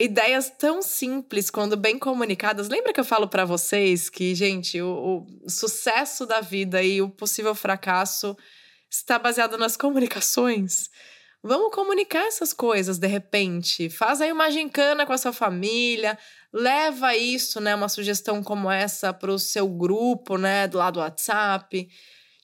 ideias 0.00 0.50
tão 0.50 0.82
simples, 0.82 1.50
quando 1.50 1.76
bem 1.76 1.98
comunicadas. 1.98 2.68
Lembra 2.68 2.92
que 2.92 2.98
eu 2.98 3.04
falo 3.04 3.28
para 3.28 3.44
vocês 3.44 4.08
que, 4.08 4.34
gente, 4.34 4.80
o, 4.80 5.26
o, 5.42 5.50
sucesso 5.50 6.26
da 6.26 6.40
vida 6.40 6.82
e 6.82 7.02
o 7.02 7.10
possível 7.10 7.54
fracasso 7.54 8.36
está 8.90 9.18
baseado 9.18 9.56
nas 9.56 9.76
comunicações? 9.76 10.90
Vamos 11.42 11.74
comunicar 11.74 12.26
essas 12.26 12.52
coisas 12.52 12.98
de 12.98 13.06
repente. 13.06 13.88
Faz 13.88 14.20
aí 14.20 14.30
uma 14.30 14.50
gincana 14.50 15.06
com 15.06 15.12
a 15.12 15.18
sua 15.18 15.32
família, 15.32 16.18
leva 16.52 17.16
isso, 17.16 17.60
né, 17.60 17.74
uma 17.74 17.88
sugestão 17.88 18.42
como 18.42 18.70
essa 18.70 19.12
para 19.12 19.32
o 19.32 19.38
seu 19.38 19.66
grupo, 19.68 20.36
né, 20.36 20.68
do 20.68 20.76
lado 20.76 20.94
do 20.94 21.00
WhatsApp. 21.00 21.88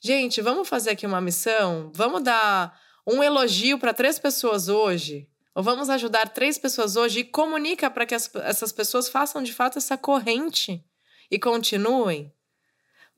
Gente, 0.02 0.40
vamos 0.40 0.68
fazer 0.68 0.90
aqui 0.90 1.04
uma 1.04 1.20
missão? 1.20 1.90
Vamos 1.94 2.22
dar 2.22 2.78
um 3.06 3.22
elogio 3.22 3.78
para 3.78 3.92
três 3.92 4.18
pessoas 4.18 4.68
hoje? 4.68 5.28
Ou 5.54 5.62
vamos 5.62 5.90
ajudar 5.90 6.28
três 6.28 6.58
pessoas 6.58 6.96
hoje 6.96 7.20
e 7.20 7.24
comunica 7.24 7.90
para 7.90 8.06
que 8.06 8.14
as, 8.14 8.30
essas 8.36 8.72
pessoas 8.72 9.08
façam 9.08 9.42
de 9.42 9.52
fato 9.52 9.78
essa 9.78 9.96
corrente 9.96 10.84
e 11.30 11.38
continuem? 11.38 12.32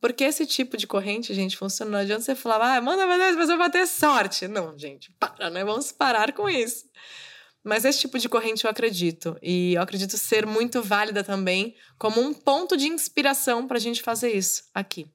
Porque 0.01 0.25
esse 0.25 0.47
tipo 0.47 0.77
de 0.77 0.87
corrente, 0.87 1.35
gente, 1.35 1.57
funciona. 1.57 1.91
Não 1.91 1.99
adianta 1.99 2.23
você 2.23 2.35
falar, 2.35 2.77
ah, 2.77 2.81
manda 2.81 3.07
mais 3.07 3.19
10 3.21 3.37
pessoas 3.37 3.59
vai 3.59 3.71
ter 3.71 3.87
sorte. 3.87 4.47
Não, 4.47 4.79
gente, 4.79 5.13
para, 5.19 5.51
né? 5.51 5.65
Vamos 5.65 5.91
parar 5.91 6.33
com 6.33 6.49
isso. 6.49 6.85
Mas 7.65 7.85
esse 7.85 8.01
tipo 8.01 8.19
de 8.19 8.29
corrente 8.29 8.65
eu 8.65 8.71
acredito. 8.71 9.37
E 9.43 9.75
eu 9.75 9.83
acredito 9.83 10.17
ser 10.17 10.47
muito 10.47 10.81
válida 10.83 11.25
também 11.25 11.75
como 11.99 12.21
um 12.21 12.33
ponto 12.33 12.77
de 12.77 12.87
inspiração 12.87 13.67
para 13.67 13.77
a 13.77 13.81
gente 13.81 14.01
fazer 14.01 14.31
isso 14.31 14.63
aqui. 14.73 15.07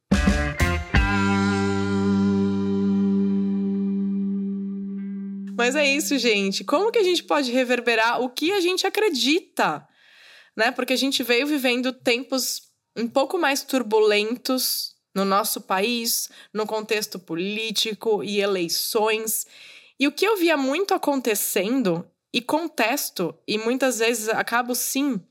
Mas 5.55 5.75
é 5.75 5.85
isso, 5.85 6.17
gente. 6.17 6.63
Como 6.65 6.91
que 6.91 6.99
a 6.99 7.03
gente 7.03 7.23
pode 7.23 7.51
reverberar 7.51 8.21
o 8.21 8.29
que 8.29 8.51
a 8.51 8.59
gente 8.59 8.85
acredita? 8.85 9.87
Né? 10.57 10.71
Porque 10.71 10.93
a 10.93 10.97
gente 10.97 11.23
veio 11.23 11.47
vivendo 11.47 11.93
tempos 11.93 12.72
um 12.95 13.07
pouco 13.07 13.37
mais 13.37 13.63
turbulentos 13.63 14.95
no 15.13 15.23
nosso 15.23 15.61
país, 15.61 16.29
no 16.53 16.65
contexto 16.65 17.19
político 17.19 18.23
e 18.23 18.39
eleições. 18.39 19.45
E 19.99 20.07
o 20.07 20.11
que 20.11 20.25
eu 20.25 20.37
via 20.37 20.57
muito 20.57 20.93
acontecendo, 20.93 22.07
e 22.33 22.41
contesto, 22.41 23.35
e 23.47 23.57
muitas 23.57 23.99
vezes 23.99 24.27
acabo 24.29 24.73
sim 24.73 25.21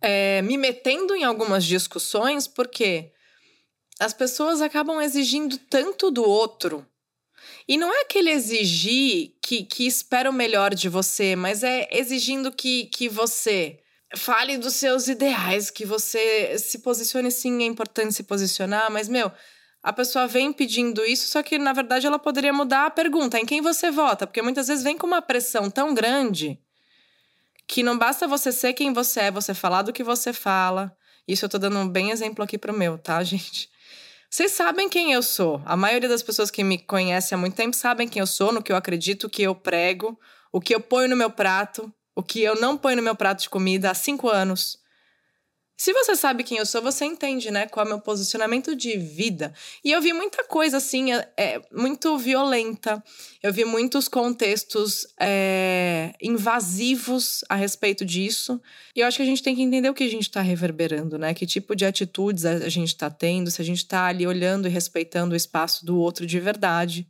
é, 0.00 0.42
me 0.42 0.58
metendo 0.58 1.14
em 1.14 1.24
algumas 1.24 1.64
discussões, 1.64 2.46
porque 2.46 3.12
as 3.98 4.12
pessoas 4.12 4.60
acabam 4.60 5.00
exigindo 5.00 5.58
tanto 5.58 6.10
do 6.10 6.22
outro. 6.22 6.86
E 7.66 7.76
não 7.76 7.92
é 7.92 8.02
aquele 8.02 8.30
exigir 8.30 9.34
que, 9.42 9.62
que 9.62 9.86
espera 9.86 10.28
o 10.28 10.32
melhor 10.34 10.74
de 10.74 10.88
você, 10.88 11.36
mas 11.36 11.62
é 11.62 11.88
exigindo 11.92 12.52
que, 12.52 12.86
que 12.86 13.08
você 13.08 13.80
fale 14.16 14.58
dos 14.58 14.74
seus 14.74 15.08
ideais, 15.08 15.70
que 15.70 15.86
você 15.86 16.58
se 16.58 16.80
posicione 16.80 17.30
sim, 17.30 17.62
é 17.62 17.66
importante 17.66 18.14
se 18.14 18.22
posicionar, 18.22 18.90
mas, 18.90 19.08
meu, 19.08 19.30
a 19.82 19.92
pessoa 19.92 20.26
vem 20.26 20.52
pedindo 20.52 21.04
isso, 21.04 21.28
só 21.28 21.42
que 21.42 21.58
na 21.58 21.72
verdade 21.72 22.06
ela 22.06 22.18
poderia 22.18 22.52
mudar 22.52 22.86
a 22.86 22.90
pergunta: 22.90 23.38
em 23.38 23.46
quem 23.46 23.60
você 23.60 23.90
vota? 23.90 24.26
Porque 24.26 24.42
muitas 24.42 24.68
vezes 24.68 24.84
vem 24.84 24.98
com 24.98 25.06
uma 25.06 25.22
pressão 25.22 25.70
tão 25.70 25.94
grande 25.94 26.58
que 27.66 27.82
não 27.82 27.96
basta 27.96 28.26
você 28.26 28.50
ser 28.52 28.72
quem 28.72 28.92
você 28.92 29.20
é, 29.20 29.30
você 29.30 29.54
falar 29.54 29.82
do 29.82 29.92
que 29.92 30.02
você 30.02 30.32
fala. 30.32 30.94
Isso 31.26 31.44
eu 31.44 31.48
tô 31.48 31.56
dando 31.56 31.78
um 31.78 31.88
bem 31.88 32.10
exemplo 32.10 32.44
aqui 32.44 32.58
pro 32.58 32.76
meu, 32.76 32.98
tá, 32.98 33.22
gente? 33.24 33.70
Vocês 34.28 34.52
sabem 34.52 34.88
quem 34.88 35.12
eu 35.12 35.22
sou. 35.22 35.62
A 35.64 35.76
maioria 35.76 36.08
das 36.08 36.22
pessoas 36.22 36.50
que 36.50 36.62
me 36.62 36.78
conhecem 36.78 37.34
há 37.34 37.38
muito 37.38 37.56
tempo 37.56 37.74
sabem 37.74 38.08
quem 38.08 38.20
eu 38.20 38.26
sou, 38.26 38.52
no 38.52 38.62
que 38.62 38.70
eu 38.70 38.76
acredito, 38.76 39.24
o 39.24 39.30
que 39.30 39.42
eu 39.42 39.54
prego, 39.54 40.18
o 40.52 40.60
que 40.60 40.74
eu 40.74 40.80
ponho 40.80 41.08
no 41.08 41.16
meu 41.16 41.30
prato, 41.30 41.92
o 42.14 42.22
que 42.22 42.40
eu 42.40 42.60
não 42.60 42.76
ponho 42.76 42.96
no 42.96 43.02
meu 43.02 43.14
prato 43.14 43.42
de 43.42 43.50
comida 43.50 43.90
há 43.90 43.94
cinco 43.94 44.28
anos. 44.28 44.80
Se 45.80 45.94
você 45.94 46.14
sabe 46.14 46.44
quem 46.44 46.58
eu 46.58 46.66
sou, 46.66 46.82
você 46.82 47.06
entende, 47.06 47.50
né? 47.50 47.66
Qual 47.66 47.82
é 47.82 47.88
o 47.88 47.92
meu 47.92 48.00
posicionamento 48.02 48.76
de 48.76 48.98
vida. 48.98 49.50
E 49.82 49.90
eu 49.90 50.02
vi 50.02 50.12
muita 50.12 50.44
coisa, 50.44 50.76
assim, 50.76 51.10
é, 51.10 51.26
é 51.38 51.62
muito 51.72 52.18
violenta. 52.18 53.02
Eu 53.42 53.50
vi 53.50 53.64
muitos 53.64 54.06
contextos 54.06 55.06
é, 55.18 56.12
invasivos 56.20 57.42
a 57.48 57.54
respeito 57.54 58.04
disso. 58.04 58.60
E 58.94 59.00
eu 59.00 59.06
acho 59.06 59.16
que 59.16 59.22
a 59.22 59.26
gente 59.26 59.42
tem 59.42 59.56
que 59.56 59.62
entender 59.62 59.88
o 59.88 59.94
que 59.94 60.04
a 60.04 60.10
gente 60.10 60.24
está 60.24 60.42
reverberando, 60.42 61.16
né? 61.16 61.32
Que 61.32 61.46
tipo 61.46 61.74
de 61.74 61.86
atitudes 61.86 62.44
a 62.44 62.68
gente 62.68 62.88
está 62.88 63.08
tendo, 63.08 63.50
se 63.50 63.62
a 63.62 63.64
gente 63.64 63.78
está 63.78 64.04
ali 64.04 64.26
olhando 64.26 64.68
e 64.68 64.70
respeitando 64.70 65.32
o 65.32 65.36
espaço 65.36 65.86
do 65.86 65.98
outro 65.98 66.26
de 66.26 66.38
verdade. 66.38 67.08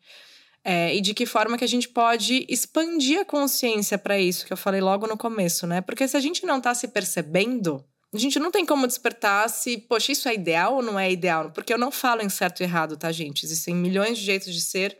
É, 0.62 0.95
e 0.95 1.00
de 1.00 1.14
que 1.14 1.25
forma 1.25 1.57
que 1.57 1.64
a 1.64 1.69
gente 1.69 1.88
pode 1.88 2.45
expandir 2.49 3.21
a 3.21 3.25
consciência 3.25 3.97
para 3.97 4.19
isso, 4.19 4.45
que 4.45 4.52
eu 4.52 4.57
falei 4.57 4.81
logo 4.81 5.07
no 5.07 5.17
começo, 5.17 5.67
né? 5.67 5.81
Porque 5.81 6.07
se 6.07 6.17
a 6.17 6.21
gente 6.21 6.45
não 6.45 6.59
está 6.59 6.75
se 6.75 6.88
percebendo 6.88 7.85
a 8.12 8.19
gente 8.19 8.40
não 8.40 8.50
tem 8.50 8.67
como 8.67 8.88
despertar 8.88 9.49
se, 9.49 9.79
poxa, 9.79 10.11
isso 10.11 10.29
é 10.29 10.35
ideal 10.35 10.76
ou 10.76 10.83
não 10.83 10.99
é 10.99 11.11
ideal. 11.11 11.52
Porque 11.52 11.73
eu 11.73 11.79
não 11.79 11.93
falo 11.93 12.23
em 12.23 12.29
certo 12.29 12.61
e 12.61 12.64
errado, 12.64 12.97
tá, 12.97 13.12
gente? 13.12 13.45
Existem 13.45 13.75
milhões 13.75 14.19
de 14.19 14.25
jeitos 14.25 14.52
de 14.52 14.61
ser 14.61 14.99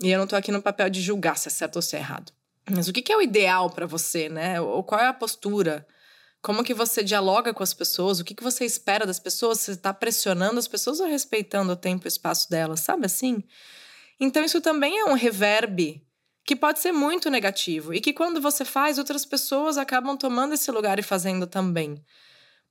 e 0.00 0.10
eu 0.10 0.18
não 0.18 0.26
tô 0.26 0.36
aqui 0.36 0.52
no 0.52 0.62
papel 0.62 0.88
de 0.88 1.00
julgar 1.02 1.36
se 1.36 1.48
é 1.48 1.50
certo 1.50 1.76
ou 1.76 1.82
se 1.82 1.96
é 1.96 1.98
errado. 1.98 2.32
Mas 2.70 2.86
o 2.86 2.92
que 2.92 3.10
é 3.10 3.16
o 3.16 3.22
ideal 3.22 3.70
para 3.70 3.86
você, 3.86 4.28
né? 4.28 4.60
Ou 4.60 4.84
qual 4.84 5.00
é 5.00 5.08
a 5.08 5.12
postura? 5.12 5.86
Como 6.40 6.62
que 6.62 6.72
você 6.72 7.02
dialoga 7.02 7.52
com 7.52 7.64
as 7.64 7.74
pessoas? 7.74 8.20
O 8.20 8.24
que, 8.24 8.34
que 8.34 8.44
você 8.44 8.64
espera 8.64 9.04
das 9.04 9.18
pessoas? 9.18 9.58
Você 9.58 9.72
está 9.72 9.92
pressionando 9.92 10.60
as 10.60 10.68
pessoas 10.68 11.00
ou 11.00 11.08
respeitando 11.08 11.72
o 11.72 11.76
tempo 11.76 12.06
e 12.06 12.06
o 12.06 12.08
espaço 12.08 12.48
delas? 12.48 12.80
Sabe 12.80 13.06
assim? 13.06 13.42
Então, 14.20 14.44
isso 14.44 14.60
também 14.60 14.98
é 14.98 15.04
um 15.04 15.14
reverb 15.14 16.02
que 16.44 16.56
pode 16.56 16.78
ser 16.78 16.92
muito 16.92 17.28
negativo 17.28 17.92
e 17.92 18.00
que 18.00 18.12
quando 18.12 18.40
você 18.40 18.64
faz, 18.64 18.98
outras 18.98 19.26
pessoas 19.26 19.76
acabam 19.76 20.16
tomando 20.16 20.54
esse 20.54 20.70
lugar 20.70 20.98
e 20.98 21.02
fazendo 21.02 21.46
também. 21.46 22.02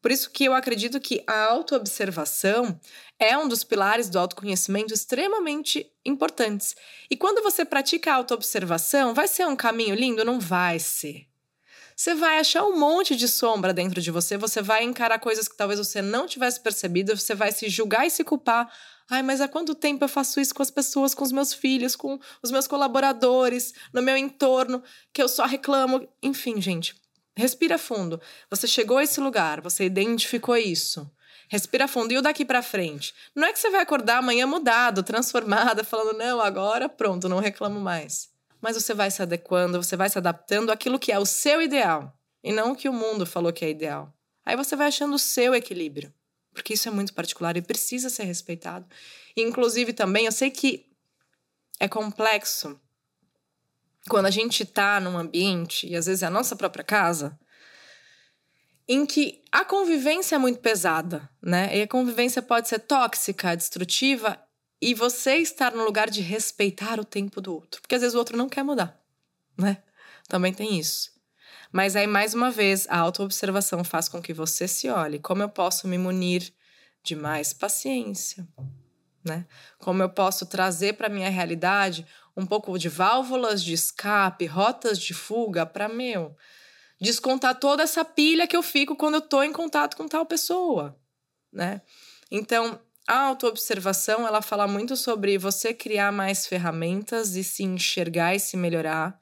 Por 0.01 0.11
isso 0.11 0.29
que 0.31 0.45
eu 0.45 0.53
acredito 0.53 0.99
que 0.99 1.23
a 1.27 1.45
autoobservação 1.45 2.79
é 3.19 3.37
um 3.37 3.47
dos 3.47 3.63
pilares 3.63 4.09
do 4.09 4.19
autoconhecimento 4.19 4.93
extremamente 4.93 5.91
importantes. 6.05 6.75
E 7.09 7.15
quando 7.15 7.41
você 7.41 7.65
pratica 7.65 8.11
a 8.11 8.15
autoobservação, 8.15 9.13
vai 9.13 9.27
ser 9.27 9.47
um 9.47 9.55
caminho 9.55 9.95
lindo? 9.95 10.23
Não 10.23 10.39
vai 10.39 10.79
ser. 10.79 11.27
Você 11.95 12.13
vai 12.13 12.37
achar 12.37 12.63
um 12.63 12.77
monte 12.79 13.15
de 13.15 13.27
sombra 13.27 13.73
dentro 13.73 13.99
de 13.99 14.11
você, 14.11 14.37
você 14.37 14.61
vai 14.61 14.83
encarar 14.83 15.17
coisas 15.17 15.47
que 15.47 15.57
talvez 15.57 15.79
você 15.79 15.99
não 15.99 16.27
tivesse 16.27 16.59
percebido, 16.59 17.17
você 17.17 17.33
vai 17.33 17.51
se 17.51 17.67
julgar 17.69 18.05
e 18.05 18.11
se 18.11 18.23
culpar. 18.23 18.71
Ai, 19.09 19.23
mas 19.23 19.39
há 19.39 19.47
quanto 19.47 19.73
tempo 19.73 20.03
eu 20.03 20.09
faço 20.09 20.39
isso 20.39 20.53
com 20.53 20.61
as 20.61 20.71
pessoas, 20.71 21.13
com 21.13 21.23
os 21.23 21.31
meus 21.31 21.53
filhos, 21.53 21.95
com 21.95 22.19
os 22.43 22.51
meus 22.51 22.67
colaboradores, 22.67 23.73
no 23.93 24.01
meu 24.01 24.17
entorno, 24.17 24.83
que 25.13 25.21
eu 25.21 25.29
só 25.29 25.45
reclamo. 25.45 26.07
Enfim, 26.21 26.59
gente, 26.61 26.93
Respira 27.37 27.77
fundo. 27.77 28.19
Você 28.49 28.67
chegou 28.67 28.97
a 28.97 29.03
esse 29.03 29.19
lugar, 29.19 29.61
você 29.61 29.85
identificou 29.85 30.57
isso. 30.57 31.07
Respira 31.47 31.87
fundo. 31.87 32.11
E 32.11 32.17
o 32.17 32.21
daqui 32.21 32.43
para 32.43 32.63
frente? 32.63 33.13
Não 33.35 33.47
é 33.47 33.53
que 33.53 33.59
você 33.59 33.69
vai 33.69 33.81
acordar 33.81 34.17
amanhã 34.17 34.47
mudado, 34.47 35.03
transformada, 35.03 35.83
falando, 35.85 36.17
não, 36.17 36.41
agora 36.41 36.89
pronto, 36.89 37.29
não 37.29 37.37
reclamo 37.37 37.79
mais. 37.79 38.29
Mas 38.59 38.75
você 38.75 38.91
vai 38.91 39.11
se 39.11 39.21
adequando, 39.21 39.81
você 39.81 39.95
vai 39.95 40.09
se 40.09 40.17
adaptando 40.17 40.71
àquilo 40.71 40.97
que 40.97 41.11
é 41.11 41.19
o 41.19 41.27
seu 41.27 41.61
ideal 41.61 42.11
e 42.43 42.51
não 42.51 42.71
o 42.71 42.75
que 42.75 42.89
o 42.89 42.93
mundo 42.93 43.23
falou 43.23 43.53
que 43.53 43.63
é 43.63 43.69
ideal. 43.69 44.11
Aí 44.43 44.55
você 44.55 44.75
vai 44.75 44.87
achando 44.87 45.13
o 45.13 45.19
seu 45.19 45.53
equilíbrio, 45.53 46.11
porque 46.57 46.73
isso 46.73 46.87
é 46.87 46.91
muito 46.91 47.13
particular 47.13 47.55
e 47.55 47.61
precisa 47.61 48.09
ser 48.09 48.23
respeitado. 48.23 48.85
E, 49.35 49.43
inclusive, 49.43 49.93
também, 49.93 50.25
eu 50.25 50.31
sei 50.31 50.49
que 50.49 50.87
é 51.79 51.87
complexo 51.87 52.79
quando 54.09 54.25
a 54.25 54.31
gente 54.31 54.63
está 54.63 54.99
num 54.99 55.17
ambiente, 55.17 55.87
e 55.87 55.95
às 55.95 56.07
vezes 56.07 56.23
é 56.23 56.25
a 56.25 56.31
nossa 56.31 56.55
própria 56.55 56.83
casa, 56.83 57.37
em 58.87 59.05
que 59.05 59.43
a 59.51 59.63
convivência 59.63 60.35
é 60.35 60.39
muito 60.39 60.59
pesada, 60.59 61.29
né? 61.41 61.77
E 61.77 61.83
a 61.83 61.87
convivência 61.87 62.41
pode 62.41 62.67
ser 62.67 62.79
tóxica, 62.79 63.55
destrutiva, 63.55 64.41
e 64.81 64.95
você 64.95 65.35
estar 65.35 65.73
no 65.73 65.83
lugar 65.83 66.09
de 66.09 66.21
respeitar 66.21 66.99
o 66.99 67.05
tempo 67.05 67.39
do 67.39 67.53
outro. 67.53 67.81
Porque 67.81 67.95
às 67.95 68.01
vezes 68.01 68.15
o 68.15 68.17
outro 68.17 68.35
não 68.35 68.49
quer 68.49 68.63
mudar, 68.63 68.99
né? 69.57 69.83
Também 70.27 70.53
tem 70.53 70.79
isso. 70.79 71.11
Mas 71.77 71.95
aí, 71.95 72.07
mais 72.07 72.33
uma 72.33 72.49
vez, 72.49 72.87
a 72.89 72.97
autoobservação 72.97 73.83
faz 73.83 74.09
com 74.09 74.19
que 74.19 74.33
você 74.33 74.67
se 74.67 74.89
olhe. 74.89 75.19
Como 75.19 75.43
eu 75.43 75.47
posso 75.47 75.87
me 75.87 75.95
munir 75.95 76.51
de 77.03 77.15
mais 77.15 77.53
paciência, 77.53 78.47
né? 79.23 79.45
Como 79.77 80.01
eu 80.01 80.09
posso 80.09 80.47
trazer 80.47 80.93
para 80.93 81.07
minha 81.07 81.29
realidade 81.29 82.03
um 82.35 82.47
pouco 82.47 82.75
de 82.79 82.89
válvulas 82.89 83.63
de 83.63 83.73
escape, 83.73 84.47
rotas 84.47 84.97
de 84.97 85.13
fuga 85.13 85.67
para 85.67 85.87
meu 85.87 86.35
descontar 86.99 87.59
toda 87.59 87.83
essa 87.83 88.03
pilha 88.03 88.47
que 88.47 88.57
eu 88.57 88.63
fico 88.63 88.95
quando 88.95 89.13
eu 89.13 89.21
tô 89.21 89.43
em 89.43 89.53
contato 89.53 89.95
com 89.95 90.07
tal 90.07 90.25
pessoa, 90.25 90.99
né? 91.53 91.83
Então, 92.31 92.81
a 93.07 93.19
autoobservação, 93.19 94.25
ela 94.25 94.41
fala 94.41 94.67
muito 94.67 94.97
sobre 94.97 95.37
você 95.37 95.75
criar 95.75 96.11
mais 96.11 96.47
ferramentas 96.47 97.35
e 97.35 97.43
se 97.43 97.61
enxergar 97.61 98.33
e 98.33 98.39
se 98.39 98.57
melhorar 98.57 99.21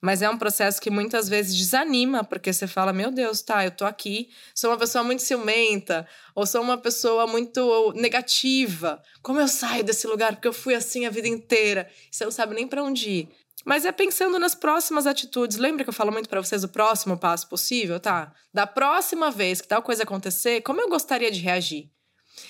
mas 0.00 0.22
é 0.22 0.30
um 0.30 0.38
processo 0.38 0.80
que 0.80 0.90
muitas 0.90 1.28
vezes 1.28 1.56
desanima, 1.56 2.24
porque 2.24 2.52
você 2.52 2.66
fala: 2.66 2.92
meu 2.92 3.10
Deus, 3.10 3.42
tá, 3.42 3.64
eu 3.64 3.70
tô 3.70 3.84
aqui, 3.84 4.30
sou 4.54 4.70
uma 4.70 4.78
pessoa 4.78 5.04
muito 5.04 5.22
ciumenta, 5.22 6.08
ou 6.34 6.46
sou 6.46 6.62
uma 6.62 6.78
pessoa 6.78 7.26
muito 7.26 7.92
negativa. 7.94 9.02
Como 9.22 9.40
eu 9.40 9.48
saio 9.48 9.84
desse 9.84 10.06
lugar? 10.06 10.34
Porque 10.34 10.48
eu 10.48 10.52
fui 10.52 10.74
assim 10.74 11.06
a 11.06 11.10
vida 11.10 11.28
inteira. 11.28 11.88
Você 12.10 12.24
não 12.24 12.32
sabe 12.32 12.54
nem 12.54 12.66
para 12.66 12.82
onde 12.82 13.10
ir. 13.10 13.28
Mas 13.64 13.84
é 13.84 13.92
pensando 13.92 14.38
nas 14.38 14.54
próximas 14.54 15.06
atitudes. 15.06 15.58
Lembra 15.58 15.84
que 15.84 15.90
eu 15.90 15.94
falo 15.94 16.10
muito 16.10 16.30
para 16.30 16.42
vocês 16.42 16.64
o 16.64 16.68
próximo 16.68 17.18
passo 17.18 17.46
possível, 17.46 18.00
tá? 18.00 18.32
Da 18.54 18.66
próxima 18.66 19.30
vez 19.30 19.60
que 19.60 19.68
tal 19.68 19.82
coisa 19.82 20.04
acontecer, 20.04 20.62
como 20.62 20.80
eu 20.80 20.88
gostaria 20.88 21.30
de 21.30 21.40
reagir? 21.40 21.90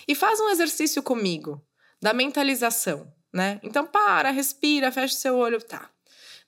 E 0.07 0.15
faz 0.15 0.39
um 0.39 0.49
exercício 0.51 1.03
comigo 1.03 1.61
da 2.01 2.13
mentalização, 2.13 3.13
né? 3.35 3.59
Então 3.63 3.85
para, 3.85 4.31
respira, 4.31 4.93
fecha 4.93 5.15
o 5.15 5.19
seu 5.19 5.37
olho, 5.37 5.61
tá? 5.61 5.91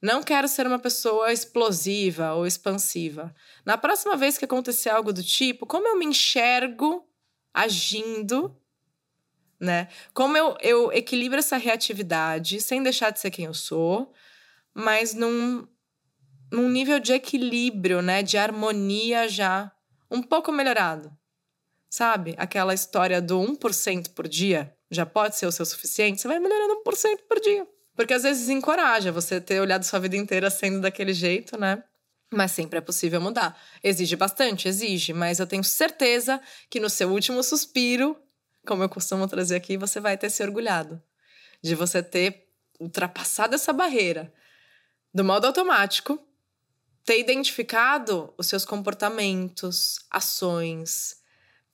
Não 0.03 0.21
quero 0.21 0.49
ser 0.49 0.67
uma 0.67 0.81
pessoa 0.81 1.33
explosiva 1.33 2.33
ou 2.35 2.45
expansiva. 2.45 3.33
Na 3.65 3.79
próxima 3.79 4.17
vez 4.17 4.37
que 4.37 4.45
acontecer 4.45 4.91
algo 4.91 5.13
do 5.13 5.23
tipo, 5.23 5.65
como 5.65 5.87
eu 5.87 5.97
me 5.97 6.05
enxergo 6.05 7.07
agindo, 7.55 8.57
né? 9.61 9.87
Como 10.13 10.37
eu, 10.37 10.57
eu 10.61 10.93
equilibro 10.93 11.39
essa 11.39 11.57
reatividade 11.57 12.61
sem 12.61 12.83
deixar 12.83 13.11
de 13.11 13.21
ser 13.21 13.31
quem 13.31 13.45
eu 13.45 13.55
sou, 13.55 14.13
mas 14.75 15.15
num, 15.15 15.69
num 16.51 16.69
nível 16.69 16.99
de 16.99 17.13
equilíbrio, 17.13 18.03
né? 18.03 18.25
De 18.25 18.37
harmonia 18.37 19.29
já 19.29 19.71
um 20.11 20.21
pouco 20.21 20.51
melhorado. 20.51 21.17
Sabe? 21.89 22.35
Aquela 22.39 22.75
história 22.75 23.23
do 23.23 23.39
1% 23.39 24.15
por 24.15 24.27
dia 24.27 24.77
já 24.91 25.07
pode 25.07 25.37
ser 25.37 25.47
o 25.47 25.53
seu 25.53 25.65
suficiente? 25.65 26.21
Você 26.21 26.27
vai 26.27 26.41
melhorando 26.41 26.83
1% 26.83 27.19
por 27.29 27.39
dia. 27.39 27.69
Porque 27.95 28.15
às 28.15 28.23
vezes 28.23 28.49
encoraja 28.49 29.13
você 29.13 29.41
ter 29.41 29.61
olhado 29.61 29.85
sua 29.85 29.99
vida 29.99 30.17
inteira 30.17 30.51
sendo 30.51 30.81
daquele 30.81 31.13
jeito, 31.13 31.59
né? 31.59 31.83
Mas 32.33 32.53
sempre 32.53 32.79
é 32.79 32.81
possível 32.81 33.21
mudar. 33.21 33.61
Exige 33.83 34.17
bastante, 34.17 34.67
exige, 34.67 35.13
mas 35.13 35.39
eu 35.39 35.47
tenho 35.47 35.63
certeza 35.63 36.41
que 36.71 36.81
no 36.81 36.89
seu 36.89 37.11
último 37.11 37.43
suspiro, 37.43 38.17
como 38.67 38.83
eu 38.83 38.89
costumo 38.89 39.29
trazer 39.29 39.57
aqui, 39.57 39.77
você 39.77 40.01
vai 40.01 40.17
ter 40.17 40.31
se 40.31 40.43
orgulhado 40.43 41.03
de 41.63 41.75
você 41.75 42.03
ter 42.03 42.49
ultrapassado 42.81 43.55
essa 43.55 43.73
barreira 43.73 44.33
do 45.15 45.23
modo 45.23 45.47
automático, 45.47 46.19
ter 47.05 47.21
identificado 47.21 48.33
os 48.39 48.47
seus 48.47 48.65
comportamentos, 48.65 49.99
ações, 50.11 51.17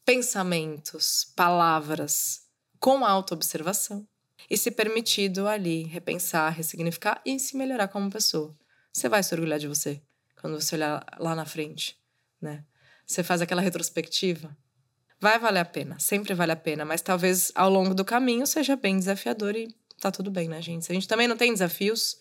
pensamentos, 0.04 1.32
palavras 1.36 2.42
com 2.80 3.04
autoobservação 3.04 4.06
e 4.50 4.56
se 4.56 4.70
permitido 4.70 5.46
ali 5.46 5.84
repensar, 5.84 6.50
ressignificar 6.50 7.20
e 7.24 7.38
se 7.38 7.56
melhorar 7.56 7.88
como 7.88 8.10
pessoa. 8.10 8.56
Você 8.92 9.08
vai 9.08 9.22
se 9.22 9.34
orgulhar 9.34 9.58
de 9.58 9.68
você 9.68 10.00
quando 10.40 10.60
você 10.60 10.76
olhar 10.76 11.04
lá 11.18 11.34
na 11.34 11.44
frente, 11.44 11.98
né? 12.40 12.64
Você 13.06 13.22
faz 13.22 13.40
aquela 13.40 13.62
retrospectiva. 13.62 14.56
Vai 15.20 15.38
valer 15.38 15.60
a 15.60 15.64
pena, 15.64 15.98
sempre 15.98 16.32
vale 16.34 16.52
a 16.52 16.56
pena, 16.56 16.84
mas 16.84 17.02
talvez 17.02 17.50
ao 17.54 17.68
longo 17.68 17.94
do 17.94 18.04
caminho 18.04 18.46
seja 18.46 18.76
bem 18.76 18.98
desafiador 18.98 19.56
e 19.56 19.68
tá 20.00 20.10
tudo 20.10 20.30
bem, 20.30 20.48
né, 20.48 20.62
gente? 20.62 20.84
Se 20.84 20.92
a 20.92 20.94
gente 20.94 21.08
também 21.08 21.26
não 21.26 21.36
tem 21.36 21.52
desafios, 21.52 22.16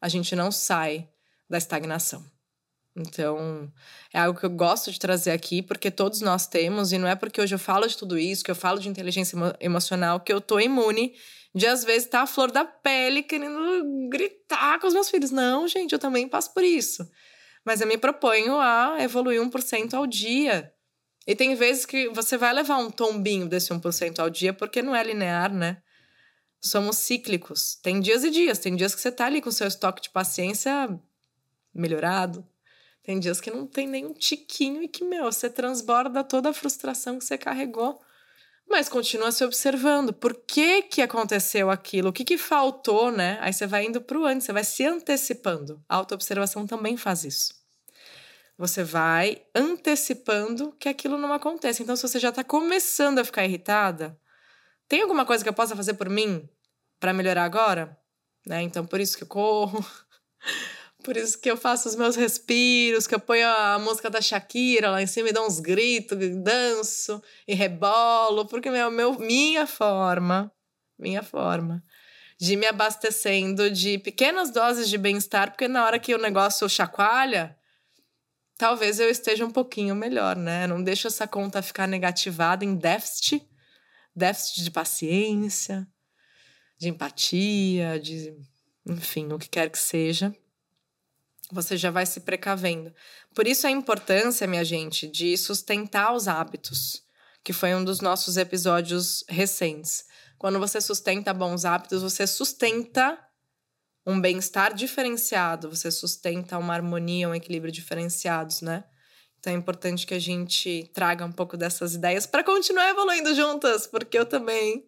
a 0.00 0.08
gente 0.08 0.34
não 0.34 0.50
sai 0.50 1.08
da 1.48 1.56
estagnação. 1.56 2.24
Então, 2.96 3.72
é 4.12 4.18
algo 4.18 4.38
que 4.38 4.44
eu 4.44 4.50
gosto 4.50 4.92
de 4.92 4.98
trazer 4.98 5.30
aqui, 5.30 5.62
porque 5.62 5.90
todos 5.90 6.20
nós 6.20 6.46
temos, 6.46 6.92
e 6.92 6.98
não 6.98 7.08
é 7.08 7.14
porque 7.14 7.40
hoje 7.40 7.54
eu 7.54 7.58
falo 7.58 7.86
de 7.86 7.96
tudo 7.96 8.18
isso, 8.18 8.44
que 8.44 8.50
eu 8.50 8.56
falo 8.56 8.78
de 8.78 8.88
inteligência 8.88 9.34
emo 9.36 9.52
emocional, 9.60 10.20
que 10.20 10.32
eu 10.32 10.40
tô 10.40 10.60
imune 10.60 11.14
de 11.54 11.66
às 11.66 11.84
vezes 11.84 12.04
estar 12.04 12.18
tá 12.18 12.24
a 12.24 12.26
flor 12.26 12.50
da 12.50 12.64
pele 12.64 13.22
querendo 13.22 14.08
gritar 14.08 14.78
com 14.80 14.86
os 14.86 14.94
meus 14.94 15.10
filhos. 15.10 15.30
Não, 15.30 15.68
gente, 15.68 15.92
eu 15.92 15.98
também 15.98 16.28
passo 16.28 16.52
por 16.54 16.64
isso. 16.64 17.08
Mas 17.64 17.80
eu 17.80 17.86
me 17.86 17.98
proponho 17.98 18.58
a 18.58 18.96
evoluir 19.00 19.40
1% 19.40 19.94
ao 19.94 20.06
dia. 20.06 20.72
E 21.26 21.34
tem 21.34 21.54
vezes 21.54 21.86
que 21.86 22.08
você 22.08 22.36
vai 22.36 22.52
levar 22.52 22.78
um 22.78 22.90
tombinho 22.90 23.46
desse 23.46 23.72
1% 23.72 24.18
ao 24.18 24.28
dia, 24.28 24.52
porque 24.52 24.82
não 24.82 24.96
é 24.96 25.04
linear, 25.04 25.52
né? 25.52 25.80
Somos 26.60 26.96
cíclicos. 26.98 27.76
Tem 27.76 28.00
dias 28.00 28.24
e 28.24 28.30
dias. 28.30 28.58
Tem 28.58 28.74
dias 28.74 28.94
que 28.94 29.00
você 29.00 29.12
tá 29.12 29.26
ali 29.26 29.40
com 29.40 29.50
seu 29.50 29.66
estoque 29.66 30.02
de 30.02 30.10
paciência 30.10 30.88
melhorado. 31.74 32.46
Tem 33.02 33.18
dias 33.18 33.40
que 33.40 33.50
não 33.50 33.66
tem 33.66 33.86
nem 33.86 34.06
um 34.06 34.14
tiquinho 34.14 34.82
e 34.82 34.88
que, 34.88 35.04
meu, 35.04 35.24
você 35.24 35.50
transborda 35.50 36.24
toda 36.24 36.50
a 36.50 36.54
frustração 36.54 37.18
que 37.18 37.24
você 37.24 37.36
carregou 37.36 38.00
mas 38.72 38.88
continua 38.88 39.30
se 39.30 39.44
observando. 39.44 40.14
Por 40.14 40.34
que 40.34 40.80
que 40.80 41.02
aconteceu 41.02 41.70
aquilo? 41.70 42.08
O 42.08 42.12
que 42.12 42.24
que 42.24 42.38
faltou, 42.38 43.12
né? 43.12 43.36
Aí 43.42 43.52
você 43.52 43.66
vai 43.66 43.84
indo 43.84 44.00
para 44.00 44.18
o 44.18 44.24
antes, 44.24 44.46
você 44.46 44.52
vai 44.52 44.64
se 44.64 44.82
antecipando. 44.82 45.84
A 45.86 45.96
autoobservação 45.96 46.66
também 46.66 46.96
faz 46.96 47.22
isso. 47.22 47.54
Você 48.56 48.82
vai 48.82 49.42
antecipando 49.54 50.72
que 50.80 50.88
aquilo 50.88 51.18
não 51.18 51.34
aconteça. 51.34 51.82
Então, 51.82 51.94
se 51.94 52.02
você 52.02 52.18
já 52.18 52.30
está 52.30 52.42
começando 52.42 53.18
a 53.18 53.24
ficar 53.24 53.44
irritada, 53.44 54.18
tem 54.88 55.02
alguma 55.02 55.26
coisa 55.26 55.44
que 55.44 55.50
eu 55.50 55.54
possa 55.54 55.76
fazer 55.76 55.92
por 55.94 56.08
mim 56.08 56.48
para 56.98 57.12
melhorar 57.12 57.44
agora? 57.44 57.94
Né? 58.46 58.62
Então, 58.62 58.86
por 58.86 59.00
isso 59.00 59.18
que 59.18 59.24
eu 59.24 59.28
corro. 59.28 59.84
Por 61.02 61.16
isso 61.16 61.38
que 61.38 61.50
eu 61.50 61.56
faço 61.56 61.88
os 61.88 61.96
meus 61.96 62.16
respiros, 62.16 63.06
que 63.06 63.14
eu 63.14 63.20
ponho 63.20 63.48
a 63.48 63.78
música 63.78 64.08
da 64.08 64.20
Shakira 64.20 64.90
lá 64.90 65.02
em 65.02 65.06
cima 65.06 65.28
e 65.28 65.32
dou 65.32 65.46
uns 65.46 65.58
gritos, 65.58 66.18
danço 66.42 67.20
e 67.46 67.54
rebolo, 67.54 68.46
porque 68.46 68.70
meu, 68.70 68.90
meu, 68.90 69.18
minha 69.18 69.66
forma, 69.66 70.52
minha 70.98 71.22
forma 71.22 71.82
de 72.38 72.56
me 72.56 72.66
abastecendo 72.66 73.70
de 73.70 73.98
pequenas 73.98 74.50
doses 74.50 74.88
de 74.88 74.98
bem-estar, 74.98 75.52
porque 75.52 75.68
na 75.68 75.84
hora 75.84 75.96
que 75.96 76.12
o 76.12 76.18
negócio 76.18 76.68
chacoalha, 76.68 77.56
talvez 78.58 78.98
eu 78.98 79.08
esteja 79.08 79.46
um 79.46 79.50
pouquinho 79.50 79.94
melhor, 79.94 80.34
né? 80.34 80.66
Não 80.66 80.82
deixo 80.82 81.06
essa 81.06 81.24
conta 81.24 81.62
ficar 81.62 81.86
negativada 81.86 82.64
em 82.64 82.74
déficit, 82.74 83.48
déficit 84.14 84.64
de 84.64 84.72
paciência, 84.72 85.86
de 86.76 86.88
empatia, 86.88 88.00
de 88.00 88.36
enfim, 88.84 89.32
o 89.32 89.38
que 89.38 89.48
quer 89.48 89.70
que 89.70 89.78
seja 89.78 90.34
você 91.52 91.76
já 91.76 91.90
vai 91.90 92.06
se 92.06 92.20
precavendo. 92.20 92.92
Por 93.34 93.46
isso 93.46 93.66
a 93.66 93.70
importância, 93.70 94.46
minha 94.46 94.64
gente, 94.64 95.06
de 95.06 95.36
sustentar 95.36 96.14
os 96.14 96.26
hábitos, 96.26 97.02
que 97.44 97.52
foi 97.52 97.74
um 97.74 97.84
dos 97.84 98.00
nossos 98.00 98.38
episódios 98.38 99.22
recentes. 99.28 100.04
Quando 100.38 100.58
você 100.58 100.80
sustenta 100.80 101.34
bons 101.34 101.64
hábitos, 101.64 102.02
você 102.02 102.26
sustenta 102.26 103.18
um 104.04 104.20
bem-estar 104.20 104.74
diferenciado, 104.74 105.70
você 105.70 105.90
sustenta 105.90 106.58
uma 106.58 106.74
harmonia, 106.74 107.28
um 107.28 107.34
equilíbrio 107.34 107.70
diferenciados, 107.70 108.62
né? 108.62 108.84
Então 109.38 109.52
é 109.52 109.56
importante 109.56 110.06
que 110.06 110.14
a 110.14 110.18
gente 110.18 110.90
traga 110.94 111.24
um 111.24 111.32
pouco 111.32 111.56
dessas 111.56 111.94
ideias 111.94 112.26
para 112.26 112.42
continuar 112.42 112.88
evoluindo 112.88 113.34
juntas, 113.34 113.86
porque 113.86 114.18
eu 114.18 114.24
também 114.24 114.84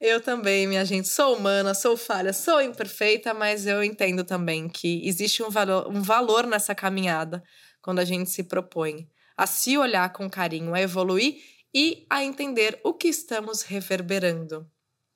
eu 0.00 0.20
também, 0.20 0.66
minha 0.66 0.84
gente, 0.84 1.08
sou 1.08 1.36
humana, 1.36 1.74
sou 1.74 1.96
falha, 1.96 2.32
sou 2.32 2.60
imperfeita, 2.60 3.34
mas 3.34 3.66
eu 3.66 3.82
entendo 3.82 4.24
também 4.24 4.68
que 4.68 5.06
existe 5.06 5.42
um 5.42 5.50
valor, 5.50 5.88
um 5.88 6.02
valor 6.02 6.46
nessa 6.46 6.74
caminhada 6.74 7.42
quando 7.82 7.98
a 7.98 8.04
gente 8.04 8.30
se 8.30 8.44
propõe 8.44 9.08
a 9.36 9.46
se 9.46 9.78
olhar 9.78 10.12
com 10.12 10.28
carinho, 10.28 10.74
a 10.74 10.80
evoluir 10.80 11.36
e 11.72 12.04
a 12.10 12.24
entender 12.24 12.80
o 12.82 12.92
que 12.92 13.06
estamos 13.06 13.62
reverberando, 13.62 14.68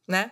né? 0.07 0.31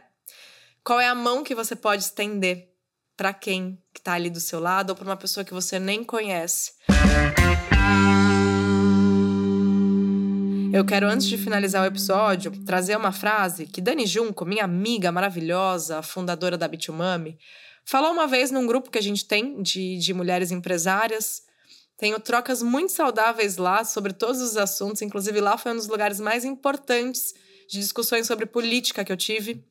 Qual 0.84 1.00
é 1.00 1.08
a 1.08 1.14
mão 1.14 1.42
que 1.42 1.56
você 1.56 1.74
pode 1.74 2.04
estender 2.04 2.70
para 3.16 3.34
quem 3.34 3.82
que 3.92 4.00
tá 4.00 4.12
ali 4.12 4.30
do 4.30 4.40
seu 4.40 4.60
lado 4.60 4.90
ou 4.90 4.96
para 4.96 5.04
uma 5.04 5.16
pessoa 5.16 5.44
que 5.44 5.52
você 5.52 5.78
nem 5.78 6.04
conhece? 6.04 6.72
Eu 10.72 10.84
quero, 10.84 11.08
antes 11.08 11.26
de 11.26 11.36
finalizar 11.36 11.82
o 11.82 11.86
episódio, 11.86 12.52
trazer 12.64 12.96
uma 12.96 13.10
frase 13.10 13.66
que 13.66 13.80
Dani 13.80 14.06
Junco, 14.06 14.44
minha 14.44 14.62
amiga 14.62 15.10
maravilhosa, 15.10 16.00
fundadora 16.00 16.56
da 16.56 16.68
Bitumami, 16.68 17.36
falou 17.84 18.12
uma 18.12 18.28
vez 18.28 18.52
num 18.52 18.66
grupo 18.66 18.88
que 18.88 18.98
a 18.98 19.02
gente 19.02 19.24
tem 19.24 19.60
de, 19.60 19.98
de 19.98 20.14
mulheres 20.14 20.52
empresárias. 20.52 21.42
Tenho 21.98 22.20
trocas 22.20 22.62
muito 22.62 22.92
saudáveis 22.92 23.56
lá 23.56 23.82
sobre 23.84 24.12
todos 24.12 24.40
os 24.40 24.56
assuntos, 24.56 25.02
inclusive 25.02 25.40
lá 25.40 25.58
foi 25.58 25.72
um 25.72 25.76
dos 25.76 25.88
lugares 25.88 26.20
mais 26.20 26.44
importantes 26.44 27.34
de 27.68 27.80
discussões 27.80 28.28
sobre 28.28 28.46
política 28.46 29.04
que 29.04 29.10
eu 29.10 29.16
tive. 29.16 29.64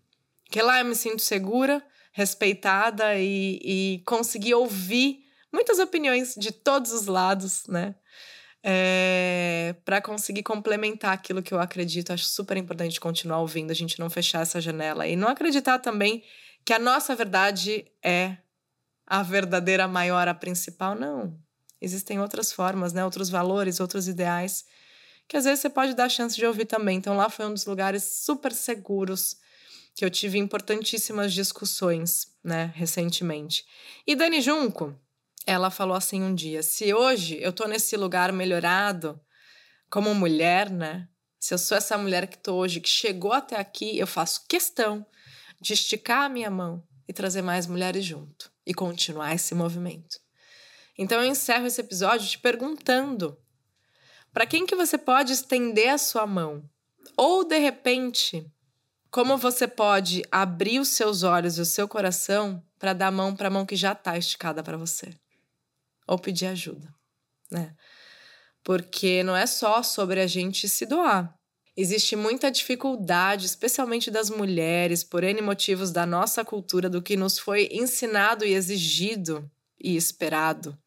Que 0.51 0.61
lá 0.61 0.79
eu 0.79 0.85
me 0.85 0.95
sinto 0.95 1.21
segura, 1.21 1.81
respeitada 2.11 3.17
e, 3.17 3.59
e 3.63 4.03
consegui 4.05 4.53
ouvir 4.53 5.23
muitas 5.49 5.79
opiniões 5.79 6.35
de 6.35 6.51
todos 6.51 6.91
os 6.91 7.05
lados, 7.05 7.63
né? 7.67 7.95
É, 8.63 9.75
para 9.85 10.01
conseguir 10.01 10.43
complementar 10.43 11.13
aquilo 11.13 11.41
que 11.41 11.53
eu 11.53 11.59
acredito. 11.59 12.11
Acho 12.11 12.25
super 12.25 12.57
importante 12.57 12.99
continuar 12.99 13.39
ouvindo, 13.39 13.71
a 13.71 13.75
gente 13.75 13.99
não 13.99 14.09
fechar 14.09 14.41
essa 14.41 14.59
janela 14.59 15.07
e 15.07 15.15
não 15.15 15.27
acreditar 15.27 15.79
também 15.79 16.23
que 16.65 16.73
a 16.73 16.79
nossa 16.79 17.15
verdade 17.15 17.85
é 18.03 18.37
a 19.07 19.23
verdadeira 19.23 19.87
maior, 19.87 20.27
a 20.27 20.33
principal. 20.33 20.95
Não. 20.95 21.37
Existem 21.81 22.19
outras 22.19 22.51
formas, 22.51 22.93
né? 22.93 23.03
outros 23.05 23.29
valores, 23.29 23.79
outros 23.79 24.07
ideais 24.07 24.65
que 25.29 25.37
às 25.37 25.45
vezes 25.45 25.59
você 25.59 25.69
pode 25.69 25.93
dar 25.93 26.05
a 26.05 26.09
chance 26.09 26.35
de 26.35 26.45
ouvir 26.45 26.65
também. 26.65 26.97
Então 26.97 27.15
lá 27.15 27.29
foi 27.29 27.45
um 27.45 27.53
dos 27.53 27.67
lugares 27.67 28.03
super 28.03 28.51
seguros 28.51 29.37
que 29.95 30.03
eu 30.03 30.09
tive 30.09 30.39
importantíssimas 30.39 31.31
discussões, 31.31 32.27
né, 32.43 32.73
recentemente. 32.75 33.63
E 34.07 34.15
Dani 34.15 34.41
Junco, 34.41 34.95
ela 35.49 35.71
falou 35.71 35.95
assim 35.95 36.21
um 36.21 36.33
dia: 36.33 36.61
se 36.61 36.93
hoje 36.93 37.37
eu 37.41 37.51
tô 37.51 37.67
nesse 37.67 37.97
lugar 37.97 38.31
melhorado, 38.31 39.19
como 39.89 40.13
mulher, 40.13 40.69
né? 40.69 41.07
Se 41.39 41.53
eu 41.53 41.57
sou 41.57 41.77
essa 41.77 41.97
mulher 41.97 42.27
que 42.27 42.37
tô 42.37 42.55
hoje, 42.55 42.79
que 42.79 42.89
chegou 42.89 43.33
até 43.33 43.57
aqui, 43.57 43.97
eu 43.97 44.05
faço 44.05 44.45
questão 44.47 45.05
de 45.59 45.73
esticar 45.73 46.23
a 46.23 46.29
minha 46.29 46.51
mão 46.51 46.83
e 47.07 47.13
trazer 47.13 47.41
mais 47.41 47.65
mulheres 47.65 48.05
junto 48.05 48.51
e 48.65 48.73
continuar 48.73 49.33
esse 49.33 49.55
movimento. 49.55 50.19
Então 50.97 51.21
eu 51.21 51.31
encerro 51.31 51.65
esse 51.65 51.81
episódio 51.81 52.27
te 52.27 52.37
perguntando: 52.37 53.35
para 54.31 54.45
quem 54.45 54.65
que 54.65 54.75
você 54.75 54.97
pode 54.97 55.33
estender 55.33 55.89
a 55.89 55.97
sua 55.97 56.27
mão? 56.27 56.63
Ou 57.17 57.43
de 57.43 57.57
repente, 57.57 58.45
como 59.09 59.35
você 59.35 59.67
pode 59.67 60.21
abrir 60.31 60.79
os 60.79 60.89
seus 60.89 61.23
olhos 61.23 61.57
e 61.57 61.61
o 61.61 61.65
seu 61.65 61.87
coração 61.87 62.63
para 62.77 62.93
dar 62.93 63.07
a 63.07 63.11
mão 63.11 63.35
para 63.35 63.47
a 63.47 63.51
mão 63.51 63.65
que 63.65 63.75
já 63.75 63.93
está 63.93 64.15
esticada 64.15 64.61
para 64.61 64.77
você? 64.77 65.11
Ou 66.09 66.17
pedir 66.17 66.47
ajuda, 66.47 66.91
né? 67.51 67.75
Porque 68.63 69.21
não 69.21 69.35
é 69.35 69.45
só 69.45 69.83
sobre 69.83 70.19
a 70.19 70.25
gente 70.25 70.67
se 70.67 70.85
doar. 70.87 71.33
Existe 71.77 72.15
muita 72.15 72.51
dificuldade, 72.51 73.45
especialmente 73.45 74.09
das 74.09 74.29
mulheres, 74.29 75.03
por 75.03 75.23
N 75.23 75.39
motivos 75.41 75.91
da 75.91 76.05
nossa 76.05 76.43
cultura, 76.43 76.89
do 76.89 77.01
que 77.01 77.15
nos 77.15 77.37
foi 77.37 77.69
ensinado 77.71 78.43
e 78.43 78.53
exigido 78.53 79.49
e 79.79 79.95
esperado. 79.95 80.77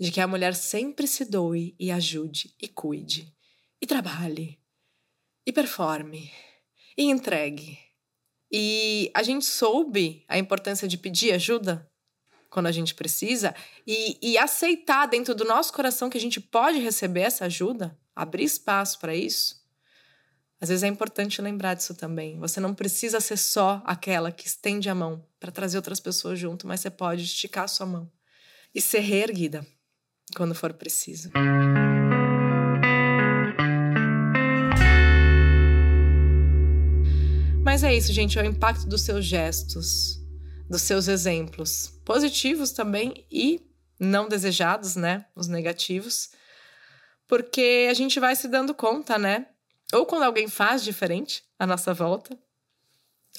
De 0.00 0.10
que 0.10 0.20
a 0.20 0.26
mulher 0.26 0.54
sempre 0.54 1.06
se 1.06 1.26
doe 1.26 1.76
e 1.78 1.90
ajude 1.90 2.54
e 2.60 2.66
cuide, 2.66 3.30
e 3.80 3.86
trabalhe, 3.86 4.58
e 5.46 5.52
performe, 5.52 6.32
e 6.96 7.04
entregue. 7.04 7.78
E 8.50 9.10
a 9.14 9.22
gente 9.22 9.44
soube 9.44 10.24
a 10.26 10.38
importância 10.38 10.88
de 10.88 10.96
pedir 10.96 11.32
ajuda 11.32 11.89
quando 12.50 12.66
a 12.66 12.72
gente 12.72 12.94
precisa 12.94 13.54
e, 13.86 14.18
e 14.20 14.36
aceitar 14.36 15.06
dentro 15.06 15.34
do 15.34 15.44
nosso 15.44 15.72
coração 15.72 16.10
que 16.10 16.18
a 16.18 16.20
gente 16.20 16.40
pode 16.40 16.78
receber 16.78 17.20
essa 17.20 17.46
ajuda, 17.46 17.96
abrir 18.14 18.44
espaço 18.44 18.98
para 18.98 19.14
isso. 19.14 19.60
Às 20.60 20.68
vezes 20.68 20.82
é 20.82 20.88
importante 20.88 21.40
lembrar 21.40 21.74
disso 21.74 21.94
também. 21.94 22.38
Você 22.38 22.60
não 22.60 22.74
precisa 22.74 23.18
ser 23.20 23.38
só 23.38 23.80
aquela 23.86 24.30
que 24.30 24.46
estende 24.46 24.90
a 24.90 24.94
mão 24.94 25.24
para 25.38 25.50
trazer 25.50 25.78
outras 25.78 26.00
pessoas 26.00 26.38
junto, 26.38 26.66
mas 26.66 26.80
você 26.80 26.90
pode 26.90 27.22
esticar 27.22 27.64
a 27.64 27.68
sua 27.68 27.86
mão 27.86 28.10
e 28.74 28.80
ser 28.80 29.00
reerguida 29.00 29.66
quando 30.36 30.54
for 30.54 30.74
preciso. 30.74 31.30
Mas 37.64 37.84
é 37.84 37.94
isso, 37.94 38.12
gente, 38.12 38.38
é 38.38 38.42
o 38.42 38.46
impacto 38.46 38.86
dos 38.86 39.02
seus 39.02 39.24
gestos, 39.24 40.20
dos 40.68 40.82
seus 40.82 41.08
exemplos, 41.08 41.99
positivos 42.10 42.72
também 42.72 43.24
e 43.30 43.64
não 43.96 44.28
desejados, 44.28 44.96
né? 44.96 45.26
Os 45.32 45.46
negativos. 45.46 46.30
Porque 47.28 47.86
a 47.88 47.94
gente 47.94 48.18
vai 48.18 48.34
se 48.34 48.48
dando 48.48 48.74
conta, 48.74 49.16
né? 49.16 49.46
Ou 49.92 50.04
quando 50.04 50.24
alguém 50.24 50.48
faz 50.48 50.82
diferente 50.82 51.44
à 51.56 51.64
nossa 51.64 51.94
volta, 51.94 52.36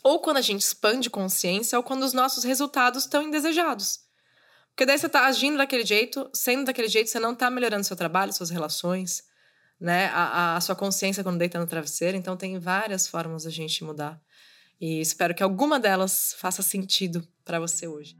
ou 0.01 0.21
quando 0.21 0.38
a 0.38 0.41
gente 0.41 0.62
expande 0.62 1.10
consciência, 1.10 1.77
ou 1.77 1.84
quando 1.84 2.03
os 2.03 2.13
nossos 2.13 2.45
resultados 2.45 3.03
estão 3.03 3.21
indesejados. 3.21 3.99
Porque 4.69 4.86
daí 4.86 4.97
você 4.97 5.10
tá 5.10 5.25
agindo 5.25 5.57
daquele 5.57 5.86
jeito, 5.86 6.29
sendo 6.34 6.63
daquele 6.63 6.88
jeito, 6.88 7.10
você 7.10 7.19
não 7.19 7.36
tá 7.36 7.49
melhorando 7.49 7.84
seu 7.84 7.97
trabalho, 7.97 8.31
suas 8.31 8.49
relações, 8.49 9.21
né? 9.77 10.05
A, 10.13 10.55
a 10.55 10.62
sua 10.62 10.77
consciência 10.77 11.25
quando 11.25 11.39
deita 11.39 11.60
no 11.60 11.67
travesseiro. 11.67 12.15
Então 12.15 12.38
tem 12.38 12.57
várias 12.57 13.05
formas 13.05 13.43
da 13.43 13.49
gente 13.49 13.84
mudar. 13.84 14.17
E 14.79 15.01
espero 15.01 15.36
que 15.36 15.43
alguma 15.43 15.77
delas 15.77 16.34
faça 16.38 16.62
sentido 16.62 17.27
para 17.43 17.60
você 17.60 17.86
hoje. 17.86 18.15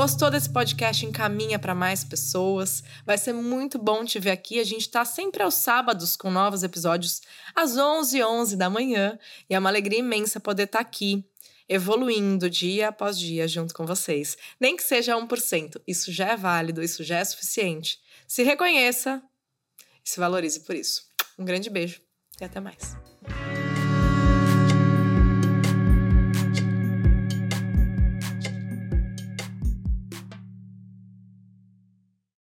Gostou 0.00 0.30
desse 0.30 0.48
podcast? 0.48 1.04
Encaminha 1.04 1.58
para 1.58 1.74
mais 1.74 2.02
pessoas. 2.02 2.82
Vai 3.04 3.18
ser 3.18 3.34
muito 3.34 3.78
bom 3.78 4.02
te 4.02 4.18
ver 4.18 4.30
aqui. 4.30 4.58
A 4.58 4.64
gente 4.64 4.80
está 4.80 5.04
sempre 5.04 5.42
aos 5.42 5.52
sábados 5.52 6.16
com 6.16 6.30
novos 6.30 6.62
episódios 6.62 7.20
às 7.54 7.72
11h11 7.72 8.26
11 8.26 8.56
da 8.56 8.70
manhã. 8.70 9.18
E 9.48 9.54
é 9.54 9.58
uma 9.58 9.68
alegria 9.68 9.98
imensa 9.98 10.40
poder 10.40 10.62
estar 10.62 10.78
tá 10.78 10.82
aqui, 10.82 11.22
evoluindo 11.68 12.48
dia 12.48 12.88
após 12.88 13.18
dia 13.18 13.46
junto 13.46 13.74
com 13.74 13.84
vocês. 13.84 14.38
Nem 14.58 14.74
que 14.74 14.82
seja 14.82 15.14
1%. 15.14 15.82
Isso 15.86 16.10
já 16.10 16.28
é 16.28 16.36
válido, 16.36 16.82
isso 16.82 17.04
já 17.04 17.18
é 17.18 17.24
suficiente. 17.26 17.98
Se 18.26 18.42
reconheça 18.42 19.22
e 20.02 20.08
se 20.08 20.18
valorize 20.18 20.60
por 20.60 20.74
isso. 20.74 21.02
Um 21.38 21.44
grande 21.44 21.68
beijo 21.68 22.00
e 22.40 22.44
até 22.44 22.58
mais. 22.58 22.96